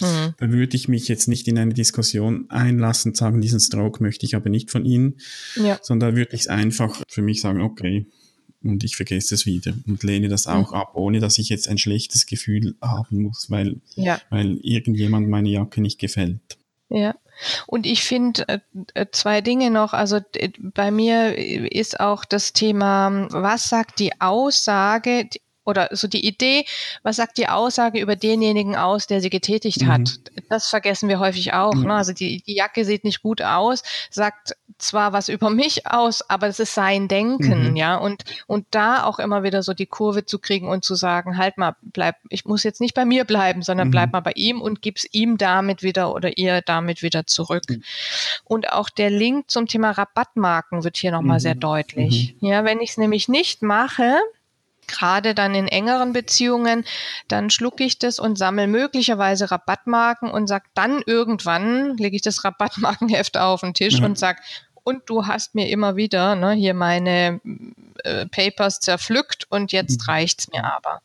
Mhm. 0.00 0.34
Da 0.36 0.50
würde 0.50 0.76
ich 0.76 0.88
mich 0.88 1.08
jetzt 1.08 1.26
nicht 1.26 1.48
in 1.48 1.56
eine 1.56 1.72
Diskussion 1.72 2.44
einlassen 2.50 3.12
und 3.12 3.16
sagen, 3.16 3.40
diesen 3.40 3.60
Stroke 3.60 4.02
möchte 4.02 4.26
ich 4.26 4.36
aber 4.36 4.50
nicht 4.50 4.70
von 4.70 4.84
Ihnen, 4.84 5.16
ja. 5.56 5.78
sondern 5.80 6.10
da 6.10 6.16
würde 6.16 6.34
ich 6.34 6.42
es 6.42 6.48
einfach 6.48 7.02
für 7.08 7.22
mich 7.22 7.40
sagen, 7.40 7.62
okay, 7.62 8.06
und 8.62 8.84
ich 8.84 8.96
vergesse 8.96 9.34
es 9.34 9.46
wieder 9.46 9.72
und 9.86 10.02
lehne 10.02 10.28
das 10.28 10.46
auch 10.46 10.72
mhm. 10.72 10.76
ab, 10.76 10.90
ohne 10.96 11.18
dass 11.18 11.38
ich 11.38 11.48
jetzt 11.48 11.66
ein 11.66 11.78
schlechtes 11.78 12.26
Gefühl 12.26 12.76
haben 12.82 13.22
muss, 13.22 13.48
weil, 13.48 13.80
ja. 13.94 14.20
weil 14.28 14.58
irgendjemand 14.58 15.28
meine 15.28 15.48
Jacke 15.48 15.80
nicht 15.80 15.98
gefällt. 15.98 16.58
Ja. 16.90 17.14
Und 17.66 17.86
ich 17.86 18.04
finde 18.04 18.48
äh, 18.48 18.58
äh, 18.94 19.06
zwei 19.12 19.40
Dinge 19.40 19.70
noch. 19.70 19.92
Also 19.92 20.20
bei 20.58 20.90
mir 20.90 21.36
ist 21.36 22.00
auch 22.00 22.24
das 22.24 22.52
Thema, 22.52 23.28
was 23.30 23.68
sagt 23.68 23.98
die 23.98 24.20
Aussage 24.20 25.28
oder 25.68 25.90
so 25.92 26.08
die 26.08 26.26
Idee, 26.26 26.64
was 27.02 27.16
sagt 27.16 27.36
die 27.36 27.46
Aussage 27.46 28.00
über 28.00 28.16
denjenigen 28.16 28.74
aus, 28.74 29.06
der 29.06 29.20
sie 29.20 29.28
getätigt 29.28 29.82
mhm. 29.82 29.88
hat? 29.88 30.20
Das 30.48 30.68
vergessen 30.68 31.10
wir 31.10 31.20
häufig 31.20 31.52
auch. 31.52 31.74
Mhm. 31.74 31.82
Ne? 31.82 31.94
Also 31.94 32.14
die, 32.14 32.42
die 32.42 32.56
Jacke 32.56 32.86
sieht 32.86 33.04
nicht 33.04 33.22
gut 33.22 33.42
aus, 33.42 33.82
sagt 34.10 34.56
zwar 34.78 35.12
was 35.12 35.28
über 35.28 35.50
mich 35.50 35.86
aus, 35.86 36.22
aber 36.30 36.46
es 36.46 36.58
ist 36.58 36.72
sein 36.72 37.06
Denken, 37.06 37.70
mhm. 37.70 37.76
ja. 37.76 37.96
Und, 37.96 38.24
und 38.46 38.66
da 38.70 39.04
auch 39.04 39.18
immer 39.18 39.42
wieder 39.42 39.62
so 39.62 39.74
die 39.74 39.86
Kurve 39.86 40.24
zu 40.24 40.38
kriegen 40.38 40.68
und 40.68 40.84
zu 40.84 40.94
sagen, 40.94 41.36
halt 41.36 41.58
mal, 41.58 41.76
bleib, 41.82 42.16
ich 42.30 42.46
muss 42.46 42.62
jetzt 42.62 42.80
nicht 42.80 42.94
bei 42.94 43.04
mir 43.04 43.24
bleiben, 43.24 43.60
sondern 43.60 43.88
mhm. 43.88 43.92
bleib 43.92 44.12
mal 44.12 44.20
bei 44.20 44.32
ihm 44.36 44.62
und 44.62 44.80
gib's 44.80 45.06
ihm 45.12 45.36
damit 45.36 45.82
wieder 45.82 46.14
oder 46.14 46.38
ihr 46.38 46.62
damit 46.62 47.02
wieder 47.02 47.26
zurück. 47.26 47.64
Mhm. 47.68 47.82
Und 48.44 48.72
auch 48.72 48.88
der 48.88 49.10
Link 49.10 49.50
zum 49.50 49.66
Thema 49.66 49.90
Rabattmarken 49.90 50.82
wird 50.82 50.96
hier 50.96 51.12
nochmal 51.12 51.40
sehr 51.40 51.56
mhm. 51.56 51.60
deutlich. 51.60 52.36
Mhm. 52.40 52.48
Ja, 52.48 52.64
wenn 52.64 52.80
ich 52.80 52.90
es 52.90 52.96
nämlich 52.96 53.28
nicht 53.28 53.60
mache, 53.60 54.18
gerade 54.88 55.34
dann 55.34 55.54
in 55.54 55.68
engeren 55.68 56.12
Beziehungen, 56.12 56.84
dann 57.28 57.50
schlucke 57.50 57.84
ich 57.84 57.98
das 57.98 58.18
und 58.18 58.38
sammle 58.38 58.66
möglicherweise 58.66 59.50
Rabattmarken 59.50 60.30
und 60.30 60.46
sag 60.46 60.64
dann 60.74 61.02
irgendwann, 61.06 61.96
lege 61.96 62.16
ich 62.16 62.22
das 62.22 62.44
Rabattmarkenheft 62.44 63.36
auf 63.36 63.60
den 63.60 63.74
Tisch 63.74 63.98
mhm. 63.98 64.06
und 64.06 64.18
sag, 64.18 64.40
und 64.82 65.02
du 65.06 65.26
hast 65.26 65.54
mir 65.54 65.68
immer 65.68 65.96
wieder 65.96 66.34
ne, 66.34 66.52
hier 66.52 66.72
meine 66.72 67.40
äh, 68.04 68.26
Papers 68.26 68.80
zerpflückt 68.80 69.46
und 69.50 69.70
jetzt 69.70 70.00
mhm. 70.00 70.12
reicht's 70.12 70.48
mir 70.50 70.64
aber, 70.64 71.02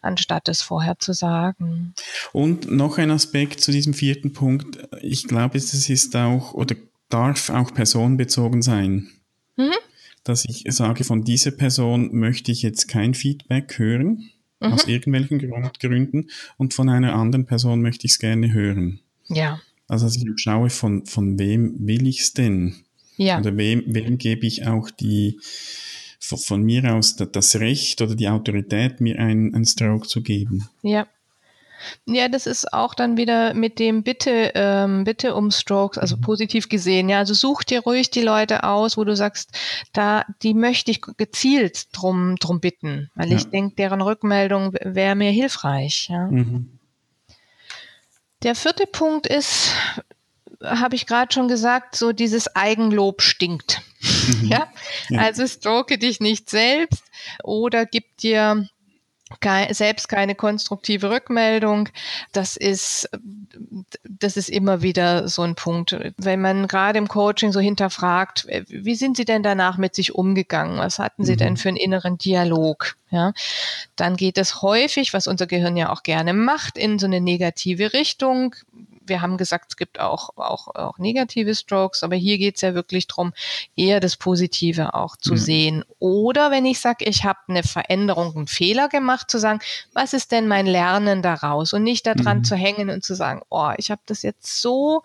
anstatt 0.00 0.48
es 0.48 0.62
vorher 0.62 0.98
zu 1.00 1.12
sagen. 1.12 1.94
Und 2.32 2.70
noch 2.70 2.98
ein 2.98 3.10
Aspekt 3.10 3.60
zu 3.60 3.72
diesem 3.72 3.92
vierten 3.92 4.32
Punkt. 4.32 4.88
Ich 5.02 5.26
glaube, 5.26 5.58
es 5.58 5.74
ist 5.74 6.14
auch 6.14 6.54
oder 6.54 6.76
darf 7.08 7.50
auch 7.50 7.74
personenbezogen 7.74 8.62
sein. 8.62 9.10
Mhm 9.56 9.74
dass 10.24 10.44
ich 10.46 10.64
sage, 10.68 11.04
von 11.04 11.22
dieser 11.22 11.50
Person 11.50 12.14
möchte 12.14 12.50
ich 12.50 12.62
jetzt 12.62 12.88
kein 12.88 13.14
Feedback 13.14 13.78
hören, 13.78 14.30
mhm. 14.60 14.72
aus 14.72 14.88
irgendwelchen 14.88 15.38
Gründen, 15.38 16.30
und 16.56 16.74
von 16.74 16.88
einer 16.88 17.14
anderen 17.14 17.46
Person 17.46 17.82
möchte 17.82 18.06
ich 18.06 18.12
es 18.12 18.18
gerne 18.18 18.52
hören. 18.52 19.00
Ja. 19.28 19.60
Also, 19.86 20.06
dass 20.06 20.16
ich 20.16 20.24
schaue, 20.36 20.70
von, 20.70 21.04
von 21.06 21.38
wem 21.38 21.86
will 21.86 22.06
ich 22.06 22.20
es 22.20 22.32
denn? 22.32 22.74
Ja. 23.16 23.38
Oder 23.38 23.56
wem, 23.56 23.84
wem 23.86 24.18
gebe 24.18 24.46
ich 24.46 24.66
auch 24.66 24.90
die, 24.90 25.38
von, 26.18 26.38
von 26.38 26.62
mir 26.62 26.94
aus 26.94 27.16
das 27.16 27.56
Recht 27.56 28.00
oder 28.00 28.14
die 28.14 28.28
Autorität, 28.28 29.00
mir 29.00 29.18
einen, 29.18 29.54
einen 29.54 29.66
Stroke 29.66 30.08
zu 30.08 30.22
geben. 30.22 30.68
Ja. 30.82 31.06
Ja, 32.06 32.28
das 32.28 32.46
ist 32.46 32.72
auch 32.72 32.94
dann 32.94 33.16
wieder 33.16 33.54
mit 33.54 33.78
dem 33.78 34.02
Bitte, 34.02 34.52
ähm, 34.54 35.04
Bitte 35.04 35.34
um 35.34 35.50
Strokes, 35.50 35.98
also 35.98 36.16
mhm. 36.16 36.22
positiv 36.22 36.68
gesehen. 36.68 37.08
Ja, 37.08 37.18
also 37.18 37.34
such 37.34 37.64
dir 37.64 37.80
ruhig 37.80 38.10
die 38.10 38.22
Leute 38.22 38.64
aus, 38.64 38.96
wo 38.96 39.04
du 39.04 39.14
sagst, 39.16 39.50
da, 39.92 40.24
die 40.42 40.54
möchte 40.54 40.90
ich 40.90 41.00
gezielt 41.00 41.88
drum, 41.92 42.36
drum 42.36 42.60
bitten, 42.60 43.10
weil 43.14 43.30
ja. 43.30 43.36
ich 43.36 43.48
denke, 43.50 43.76
deren 43.76 44.00
Rückmeldung 44.00 44.74
wäre 44.80 45.14
mir 45.14 45.30
hilfreich. 45.30 46.08
Ja. 46.10 46.26
Mhm. 46.26 46.78
Der 48.42 48.54
vierte 48.54 48.86
Punkt 48.86 49.26
ist, 49.26 49.72
habe 50.62 50.96
ich 50.96 51.06
gerade 51.06 51.32
schon 51.32 51.48
gesagt, 51.48 51.96
so 51.96 52.12
dieses 52.12 52.54
Eigenlob 52.54 53.22
stinkt. 53.22 53.80
Mhm. 53.80 53.84
Ja? 54.48 54.68
ja? 55.08 55.20
also 55.20 55.46
stroke 55.46 55.98
dich 55.98 56.20
nicht 56.20 56.50
selbst 56.50 57.04
oder 57.42 57.86
gib 57.86 58.16
dir 58.18 58.68
selbst 59.70 60.08
keine 60.08 60.34
konstruktive 60.34 61.10
Rückmeldung. 61.10 61.88
Das 62.32 62.56
ist, 62.56 63.08
das 64.08 64.36
ist 64.36 64.48
immer 64.48 64.82
wieder 64.82 65.28
so 65.28 65.42
ein 65.42 65.54
Punkt. 65.54 65.96
Wenn 66.16 66.40
man 66.40 66.68
gerade 66.68 66.98
im 66.98 67.08
Coaching 67.08 67.52
so 67.52 67.60
hinterfragt, 67.60 68.46
wie 68.68 68.94
sind 68.94 69.16
Sie 69.16 69.24
denn 69.24 69.42
danach 69.42 69.78
mit 69.78 69.94
sich 69.94 70.14
umgegangen? 70.14 70.78
Was 70.78 70.98
hatten 70.98 71.24
Sie 71.24 71.32
mhm. 71.32 71.38
denn 71.38 71.56
für 71.56 71.68
einen 71.68 71.76
inneren 71.76 72.18
Dialog? 72.18 72.96
Ja, 73.10 73.32
dann 73.96 74.16
geht 74.16 74.38
es 74.38 74.62
häufig, 74.62 75.14
was 75.14 75.28
unser 75.28 75.46
Gehirn 75.46 75.76
ja 75.76 75.92
auch 75.92 76.02
gerne 76.02 76.32
macht, 76.32 76.76
in 76.76 76.98
so 76.98 77.06
eine 77.06 77.20
negative 77.20 77.92
Richtung 77.92 78.56
wir 79.06 79.20
haben 79.20 79.36
gesagt, 79.36 79.66
es 79.70 79.76
gibt 79.76 80.00
auch, 80.00 80.30
auch, 80.36 80.68
auch 80.74 80.98
negative 80.98 81.54
Strokes, 81.54 82.02
aber 82.02 82.16
hier 82.16 82.38
geht 82.38 82.56
es 82.56 82.62
ja 82.62 82.74
wirklich 82.74 83.06
darum, 83.06 83.32
eher 83.76 84.00
das 84.00 84.16
Positive 84.16 84.94
auch 84.94 85.16
zu 85.16 85.32
mhm. 85.32 85.38
sehen. 85.38 85.84
Oder 85.98 86.50
wenn 86.50 86.66
ich 86.66 86.80
sage, 86.80 87.04
ich 87.04 87.24
habe 87.24 87.38
eine 87.48 87.62
Veränderung, 87.62 88.34
einen 88.36 88.46
Fehler 88.46 88.88
gemacht, 88.88 89.30
zu 89.30 89.38
sagen, 89.38 89.60
was 89.92 90.12
ist 90.12 90.32
denn 90.32 90.48
mein 90.48 90.66
Lernen 90.66 91.22
daraus? 91.22 91.72
Und 91.72 91.82
nicht 91.82 92.06
daran 92.06 92.38
mhm. 92.38 92.44
zu 92.44 92.56
hängen 92.56 92.90
und 92.90 93.04
zu 93.04 93.14
sagen, 93.14 93.42
oh, 93.50 93.70
ich 93.76 93.90
habe 93.90 94.02
das 94.06 94.22
jetzt 94.22 94.60
so 94.60 95.02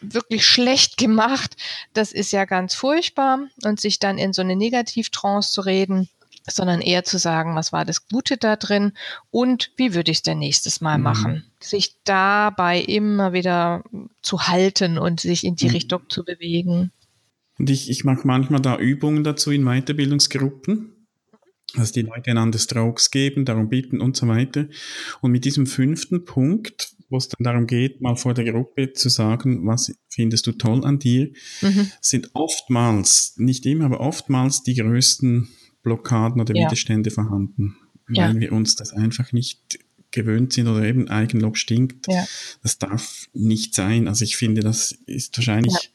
wirklich 0.00 0.46
schlecht 0.46 0.96
gemacht, 0.96 1.56
das 1.92 2.12
ist 2.12 2.32
ja 2.32 2.44
ganz 2.44 2.74
furchtbar 2.74 3.40
und 3.64 3.80
sich 3.80 3.98
dann 3.98 4.18
in 4.18 4.32
so 4.32 4.42
eine 4.42 4.54
Negativtrance 4.54 5.52
zu 5.52 5.60
reden 5.60 6.08
sondern 6.48 6.80
eher 6.80 7.04
zu 7.04 7.18
sagen, 7.18 7.54
was 7.54 7.72
war 7.72 7.84
das 7.84 8.08
Gute 8.08 8.36
da 8.36 8.56
drin 8.56 8.92
und 9.30 9.70
wie 9.76 9.94
würde 9.94 10.10
ich 10.10 10.18
es 10.18 10.22
denn 10.22 10.38
nächstes 10.38 10.80
Mal 10.80 10.98
mhm. 10.98 11.04
machen. 11.04 11.44
Sich 11.60 11.96
dabei 12.04 12.80
immer 12.80 13.32
wieder 13.32 13.84
zu 14.22 14.48
halten 14.48 14.98
und 14.98 15.20
sich 15.20 15.44
in 15.44 15.56
die 15.56 15.66
mhm. 15.66 15.72
Richtung 15.72 16.02
zu 16.08 16.24
bewegen. 16.24 16.92
Und 17.58 17.70
ich, 17.70 17.90
ich 17.90 18.04
mache 18.04 18.26
manchmal 18.26 18.60
da 18.60 18.78
Übungen 18.78 19.24
dazu 19.24 19.50
in 19.50 19.64
Weiterbildungsgruppen, 19.64 20.92
dass 21.74 21.92
die 21.92 22.02
Leute 22.02 22.30
einander 22.30 22.58
Strokes 22.58 23.10
geben, 23.10 23.44
darum 23.44 23.68
bitten 23.68 24.00
und 24.00 24.16
so 24.16 24.28
weiter. 24.28 24.66
Und 25.20 25.32
mit 25.32 25.44
diesem 25.44 25.66
fünften 25.66 26.24
Punkt, 26.24 26.94
wo 27.10 27.16
es 27.16 27.28
dann 27.28 27.44
darum 27.44 27.66
geht, 27.66 28.00
mal 28.00 28.16
vor 28.16 28.34
der 28.34 28.50
Gruppe 28.50 28.92
zu 28.92 29.08
sagen, 29.08 29.66
was 29.66 29.92
findest 30.08 30.46
du 30.46 30.52
toll 30.52 30.84
an 30.84 30.98
dir, 30.98 31.30
mhm. 31.60 31.90
sind 32.00 32.30
oftmals, 32.34 33.34
nicht 33.36 33.66
immer, 33.66 33.86
aber 33.86 34.00
oftmals 34.00 34.62
die 34.62 34.74
größten 34.74 35.48
Blockaden 35.88 36.40
oder 36.40 36.54
ja. 36.54 36.66
Widerstände 36.66 37.10
vorhanden, 37.10 37.76
weil 38.06 38.34
ja. 38.34 38.40
wir 38.40 38.52
uns 38.52 38.76
das 38.76 38.92
einfach 38.92 39.32
nicht 39.32 39.78
gewöhnt 40.10 40.52
sind 40.52 40.68
oder 40.68 40.84
eben 40.84 41.08
Eigenlob 41.08 41.56
stinkt. 41.56 42.06
Ja. 42.08 42.26
Das 42.62 42.78
darf 42.78 43.28
nicht 43.32 43.74
sein. 43.74 44.06
Also 44.06 44.24
ich 44.24 44.36
finde, 44.36 44.62
das 44.62 44.92
ist 45.06 45.36
wahrscheinlich 45.36 45.90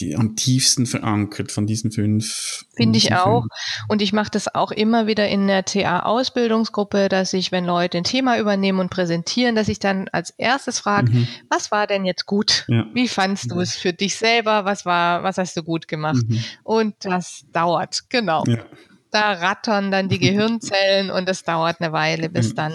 die 0.00 0.16
am 0.16 0.36
tiefsten 0.36 0.86
verankert 0.86 1.52
von 1.52 1.66
diesen 1.66 1.90
fünf. 1.90 2.64
Finde 2.76 2.98
ich 2.98 3.14
auch. 3.14 3.42
Fünf. 3.42 3.52
Und 3.88 4.02
ich 4.02 4.12
mache 4.12 4.30
das 4.30 4.54
auch 4.54 4.70
immer 4.70 5.06
wieder 5.06 5.28
in 5.28 5.46
der 5.46 5.64
TA-Ausbildungsgruppe, 5.64 7.08
dass 7.08 7.32
ich, 7.32 7.52
wenn 7.52 7.64
Leute 7.64 7.98
ein 7.98 8.04
Thema 8.04 8.38
übernehmen 8.38 8.80
und 8.80 8.90
präsentieren, 8.90 9.54
dass 9.54 9.68
ich 9.68 9.78
dann 9.78 10.08
als 10.12 10.30
erstes 10.30 10.78
frage, 10.78 11.10
mhm. 11.12 11.28
was 11.50 11.70
war 11.70 11.86
denn 11.86 12.04
jetzt 12.04 12.26
gut? 12.26 12.64
Ja. 12.68 12.86
Wie 12.92 13.08
fandst 13.08 13.50
du 13.50 13.60
es 13.60 13.76
für 13.76 13.92
dich 13.92 14.16
selber? 14.16 14.64
Was 14.64 14.84
war, 14.86 15.22
was 15.22 15.38
hast 15.38 15.56
du 15.56 15.62
gut 15.62 15.88
gemacht? 15.88 16.24
Mhm. 16.28 16.44
Und 16.62 16.94
das 17.00 17.44
dauert, 17.52 18.04
genau. 18.08 18.44
Ja 18.46 18.64
da 19.10 19.32
rattern 19.32 19.90
dann 19.90 20.08
die 20.08 20.18
Gehirnzellen 20.26 21.10
und 21.10 21.28
es 21.28 21.42
dauert 21.42 21.80
eine 21.80 21.92
Weile 21.92 22.28
bis 22.28 22.54
dann. 22.54 22.72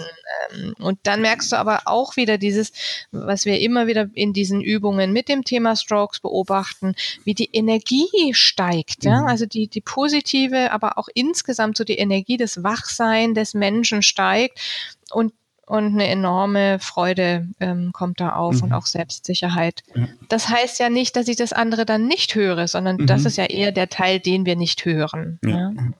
Und 0.78 0.98
dann 1.04 1.20
merkst 1.20 1.52
du 1.52 1.56
aber 1.56 1.82
auch 1.86 2.16
wieder 2.16 2.38
dieses, 2.38 2.72
was 3.10 3.44
wir 3.44 3.60
immer 3.60 3.86
wieder 3.86 4.08
in 4.14 4.32
diesen 4.32 4.60
Übungen 4.60 5.12
mit 5.12 5.28
dem 5.28 5.44
Thema 5.44 5.76
Strokes 5.76 6.20
beobachten, 6.20 6.94
wie 7.24 7.34
die 7.34 7.50
Energie 7.52 8.32
steigt. 8.32 9.04
Ja? 9.04 9.22
Mhm. 9.22 9.26
Also 9.28 9.46
die, 9.46 9.68
die 9.68 9.80
positive, 9.80 10.72
aber 10.72 10.98
auch 10.98 11.08
insgesamt 11.14 11.76
so 11.76 11.84
die 11.84 11.98
Energie 11.98 12.36
des 12.36 12.62
Wachsein 12.62 13.34
des 13.34 13.54
Menschen 13.54 14.02
steigt. 14.02 14.60
Und 15.10 15.32
und 15.64 15.94
eine 15.94 16.08
enorme 16.08 16.78
Freude 16.80 17.48
ähm, 17.60 17.92
kommt 17.92 18.20
da 18.20 18.34
auf 18.34 18.56
mhm. 18.56 18.62
und 18.64 18.72
auch 18.72 18.84
Selbstsicherheit. 18.84 19.82
Ja. 19.94 20.08
Das 20.28 20.48
heißt 20.48 20.80
ja 20.80 20.90
nicht, 20.90 21.16
dass 21.16 21.28
ich 21.28 21.36
das 21.36 21.52
andere 21.52 21.86
dann 21.86 22.06
nicht 22.06 22.34
höre, 22.34 22.66
sondern 22.68 22.96
mhm. 22.96 23.06
das 23.06 23.24
ist 23.24 23.38
ja 23.38 23.44
eher 23.44 23.72
der 23.72 23.88
Teil, 23.88 24.20
den 24.20 24.44
wir 24.44 24.56
nicht 24.56 24.84
hören. 24.84 25.38
Ja. 25.42 25.70
Ja. 25.70 25.92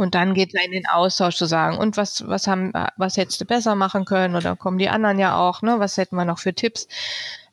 Und 0.00 0.14
dann 0.14 0.32
geht 0.32 0.54
er 0.54 0.64
in 0.64 0.70
den 0.70 0.86
Austausch 0.86 1.36
zu 1.36 1.44
sagen, 1.44 1.76
und 1.76 1.98
was, 1.98 2.26
was 2.26 2.46
haben, 2.46 2.72
was 2.96 3.18
hättest 3.18 3.38
du 3.42 3.44
besser 3.44 3.74
machen 3.74 4.06
können? 4.06 4.34
Oder 4.34 4.56
kommen 4.56 4.78
die 4.78 4.88
anderen 4.88 5.18
ja 5.18 5.36
auch, 5.36 5.60
ne? 5.60 5.78
Was 5.78 5.98
hätten 5.98 6.16
wir 6.16 6.24
noch 6.24 6.38
für 6.38 6.54
Tipps? 6.54 6.88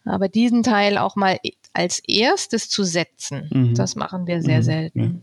Aber 0.06 0.30
diesen 0.30 0.64
Teil 0.64 0.98
auch 0.98 1.18
mal 1.18 1.42
als 1.74 2.00
erstes 2.08 2.70
zu 2.70 2.86
setzen, 2.86 3.50
mhm. 3.54 3.76
das 3.76 3.98
machen 3.98 4.28
wir 4.28 4.42
sehr 4.42 4.60
mhm. 4.60 4.64
selten. 4.64 5.22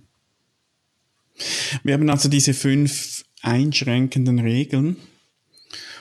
Wir 1.83 1.95
haben 1.95 2.11
also 2.11 2.29
diese 2.29 2.53
fünf 2.53 3.25
einschränkenden 3.41 4.39
Regeln. 4.41 4.99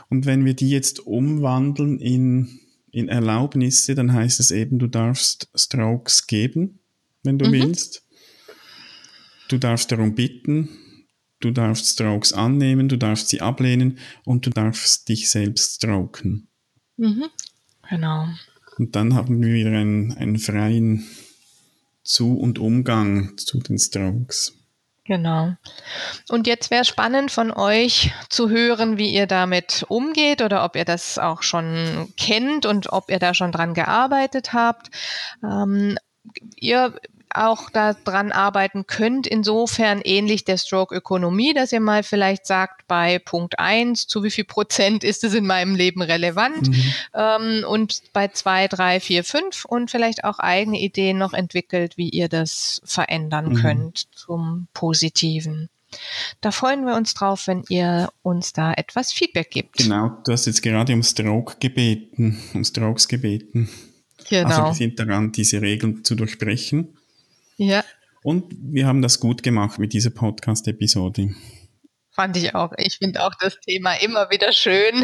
Und 0.10 0.26
wenn 0.26 0.44
wir 0.44 0.56
die 0.56 0.72
jetzt 0.72 1.00
umwandeln 1.00 2.00
in, 2.00 2.60
in 2.92 3.08
Erlaubnisse, 3.08 3.96
dann 3.96 4.12
heißt 4.12 4.42
es 4.42 4.52
eben, 4.52 4.78
du 4.78 4.88
darfst 4.88 5.48
Strokes 5.56 6.28
geben, 6.28 6.80
wenn 7.24 7.38
du 7.40 7.48
mhm. 7.48 7.54
willst. 7.54 8.04
Du 9.48 9.58
darfst 9.58 9.90
darum 9.90 10.16
bitten, 10.16 10.68
du 11.44 11.52
darfst 11.52 11.88
Strokes 11.88 12.34
annehmen, 12.34 12.90
du 12.90 12.98
darfst 12.98 13.30
sie 13.30 13.42
ablehnen 13.42 14.00
und 14.26 14.46
du 14.46 14.50
darfst 14.50 15.10
dich 15.10 15.30
selbst 15.30 15.76
stroken. 15.76 16.48
Mhm. 16.98 17.26
Genau. 17.90 18.28
Und 18.78 18.96
dann 18.96 19.14
haben 19.14 19.42
wir 19.42 19.54
wieder 19.54 19.72
einen, 19.72 20.14
einen 20.14 20.40
freien 20.40 21.06
Zu- 22.04 22.38
und 22.38 22.60
Umgang 22.60 23.38
zu 23.38 23.60
den 23.60 23.78
Strokes. 23.78 24.54
Genau. 25.06 25.54
Und 26.30 26.48
jetzt 26.48 26.72
wäre 26.72 26.86
spannend 26.86 27.30
von 27.30 27.52
euch 27.52 28.14
zu 28.30 28.50
hören, 28.50 28.98
wie 28.98 29.14
ihr 29.14 29.28
damit 29.28 29.86
umgeht 29.90 30.42
oder 30.42 30.64
ob 30.64 30.78
ihr 30.78 30.86
das 30.86 31.18
auch 31.18 31.44
schon 31.44 32.14
kennt 32.16 32.66
und 32.66 32.92
ob 32.94 33.12
ihr 33.12 33.20
da 33.20 33.34
schon 33.34 33.52
dran 33.52 33.74
gearbeitet 33.74 34.54
habt. 34.54 34.92
Ähm, 35.44 35.98
ihr 36.56 36.96
auch 37.36 37.70
daran 37.70 38.32
arbeiten 38.32 38.86
könnt. 38.88 39.28
Insofern 39.28 40.02
ähnlich 40.02 40.46
der 40.46 40.58
Stroke-Ökonomie, 40.58 41.54
dass 41.54 41.72
ihr 41.72 41.80
mal 41.80 42.04
vielleicht 42.04 42.46
sagt, 42.46 42.88
bei 42.88 43.20
Punkt 43.20 43.60
eins 43.60 44.08
zu 44.08 44.24
wie 44.24 44.32
viel 44.32 44.44
Prozent 44.44 45.04
ist 45.04 45.24
es 45.24 45.34
in 45.34 45.46
meinem 45.46 45.76
Leben 45.76 46.02
relevant 46.02 46.70
mhm. 46.70 46.94
ähm, 47.14 47.66
und 47.68 48.02
bei 48.14 48.28
zwei, 48.30 48.68
drei, 48.68 49.00
vier, 49.00 49.24
fünf 49.24 49.66
und 49.66 49.92
vielleicht 49.92 50.24
auch 50.24 50.40
eigene 50.40 50.80
Ideen 50.80 51.18
noch 51.18 51.34
entwickelt, 51.34 51.98
wie 51.98 52.10
ihr 52.10 52.30
das 52.30 52.82
verändern 52.86 53.50
mhm. 53.50 53.56
könnt 53.56 54.08
zum 54.16 54.68
Positiven. 54.74 55.70
Da 56.42 56.52
freuen 56.52 56.86
wir 56.86 56.96
uns 56.96 57.14
drauf, 57.14 57.48
wenn 57.48 57.64
ihr 57.70 58.10
uns 58.24 58.54
da 58.54 58.74
etwas 58.74 59.12
Feedback 59.14 59.52
gibt. 59.52 59.78
Genau, 59.78 60.18
du 60.26 60.32
hast 60.32 60.46
jetzt 60.46 60.62
gerade 60.62 60.94
um 60.94 61.04
Stroke 61.04 61.58
gebeten, 61.60 62.40
um 62.54 62.64
Strokes 62.64 63.08
gebeten. 63.08 63.70
Genau. 64.30 64.48
Also 64.48 64.64
wir 64.64 64.74
sind 64.74 65.00
daran, 65.00 65.32
diese 65.32 65.62
Regeln 65.62 66.04
zu 66.04 66.16
durchbrechen. 66.16 66.98
Ja. 67.58 67.84
Und 68.24 68.46
wir 68.58 68.88
haben 68.88 69.02
das 69.02 69.20
gut 69.20 69.44
gemacht 69.44 69.80
mit 69.80 69.94
dieser 69.94 70.10
Podcast-Episode. 70.10 71.36
Fand 72.14 72.38
ich 72.38 72.54
auch. 72.54 72.72
Ich 72.78 73.00
finde 73.00 73.26
auch 73.26 73.34
das 73.40 73.60
Thema 73.60 73.96
immer 73.96 74.30
wieder 74.30 74.52
schön. 74.52 75.04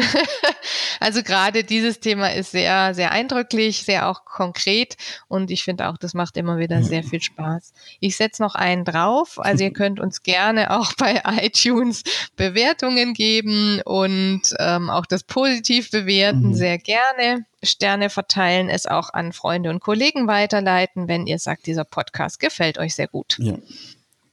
also 1.00 1.24
gerade 1.24 1.64
dieses 1.64 1.98
Thema 1.98 2.32
ist 2.32 2.52
sehr, 2.52 2.94
sehr 2.94 3.10
eindrücklich, 3.10 3.82
sehr 3.82 4.08
auch 4.08 4.24
konkret 4.24 4.96
und 5.26 5.50
ich 5.50 5.64
finde 5.64 5.88
auch, 5.88 5.98
das 5.98 6.14
macht 6.14 6.36
immer 6.36 6.58
wieder 6.58 6.84
sehr 6.84 7.02
viel 7.02 7.20
Spaß. 7.20 7.72
Ich 7.98 8.16
setze 8.16 8.40
noch 8.40 8.54
einen 8.54 8.84
drauf. 8.84 9.40
Also 9.40 9.64
ihr 9.64 9.72
könnt 9.72 9.98
uns 9.98 10.22
gerne 10.22 10.70
auch 10.70 10.92
bei 10.92 11.20
iTunes 11.42 12.04
Bewertungen 12.36 13.12
geben 13.12 13.82
und 13.84 14.42
ähm, 14.60 14.88
auch 14.88 15.06
das 15.06 15.24
positiv 15.24 15.90
bewerten, 15.90 16.50
mhm. 16.50 16.54
sehr 16.54 16.78
gerne. 16.78 17.44
Sterne 17.60 18.08
verteilen, 18.08 18.68
es 18.68 18.86
auch 18.86 19.12
an 19.12 19.32
Freunde 19.32 19.70
und 19.70 19.80
Kollegen 19.80 20.28
weiterleiten, 20.28 21.08
wenn 21.08 21.26
ihr 21.26 21.40
sagt, 21.40 21.66
dieser 21.66 21.84
Podcast 21.84 22.38
gefällt 22.38 22.78
euch 22.78 22.94
sehr 22.94 23.08
gut. 23.08 23.36
Ja, 23.40 23.58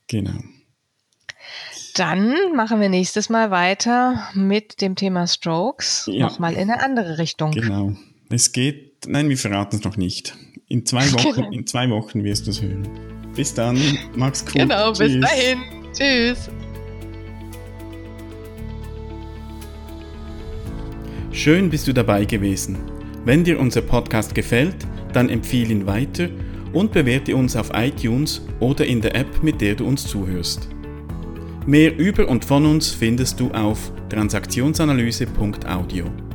genau. 0.08 0.38
Dann 1.98 2.36
machen 2.56 2.80
wir 2.80 2.90
nächstes 2.90 3.28
Mal 3.30 3.50
weiter 3.50 4.30
mit 4.36 4.82
dem 4.82 4.96
Thema 4.96 5.26
Strokes. 5.26 6.08
Ja. 6.12 6.28
Nochmal 6.28 6.54
in 6.54 6.70
eine 6.70 6.84
andere 6.84 7.18
Richtung. 7.18 7.50
Genau. 7.52 7.94
Es 8.30 8.52
geht, 8.52 9.08
nein, 9.08 9.30
wir 9.30 9.38
verraten 9.38 9.78
es 9.78 9.84
noch 9.84 9.98
nicht. 9.98 10.38
In 10.68 10.86
zwei 10.86 11.12
Wochen, 11.14 11.34
genau. 11.34 11.52
in 11.52 11.66
zwei 11.66 11.90
Wochen 11.90 12.24
wirst 12.24 12.46
du 12.46 12.52
es 12.52 12.62
hören. 12.62 12.88
Bis 13.36 13.52
dann. 13.52 13.80
Mach's 14.16 14.46
gut. 14.46 14.54
Genau, 14.54 14.94
Tschüss. 14.94 15.14
bis 15.14 15.22
dahin. 15.22 15.58
Tschüss. 15.92 16.50
Schön 21.32 21.72
bist 21.72 21.88
du 21.88 21.94
dabei 21.94 22.26
gewesen. 22.26 22.78
Wenn 23.26 23.44
dir 23.44 23.60
unser 23.60 23.82
Podcast 23.82 24.36
gefällt, 24.36 24.76
dann 25.14 25.30
empfehle 25.30 25.72
ihn 25.72 25.88
weiter 25.88 26.30
und 26.74 26.92
bewerte 26.92 27.36
uns 27.36 27.56
auf 27.56 27.72
iTunes 27.74 28.42
oder 28.60 28.86
in 28.86 29.02
der 29.02 29.16
App, 29.16 29.42
mit 29.42 29.62
der 29.62 29.74
du 29.74 29.88
uns 29.88 30.06
zuhörst. 30.06 30.70
Mehr 31.68 31.98
über 31.98 32.30
und 32.30 32.46
von 32.46 32.66
uns 32.66 32.92
findest 32.92 33.42
du 33.42 33.52
auf 33.52 33.92
transaktionsanalyse.audio. 34.10 36.27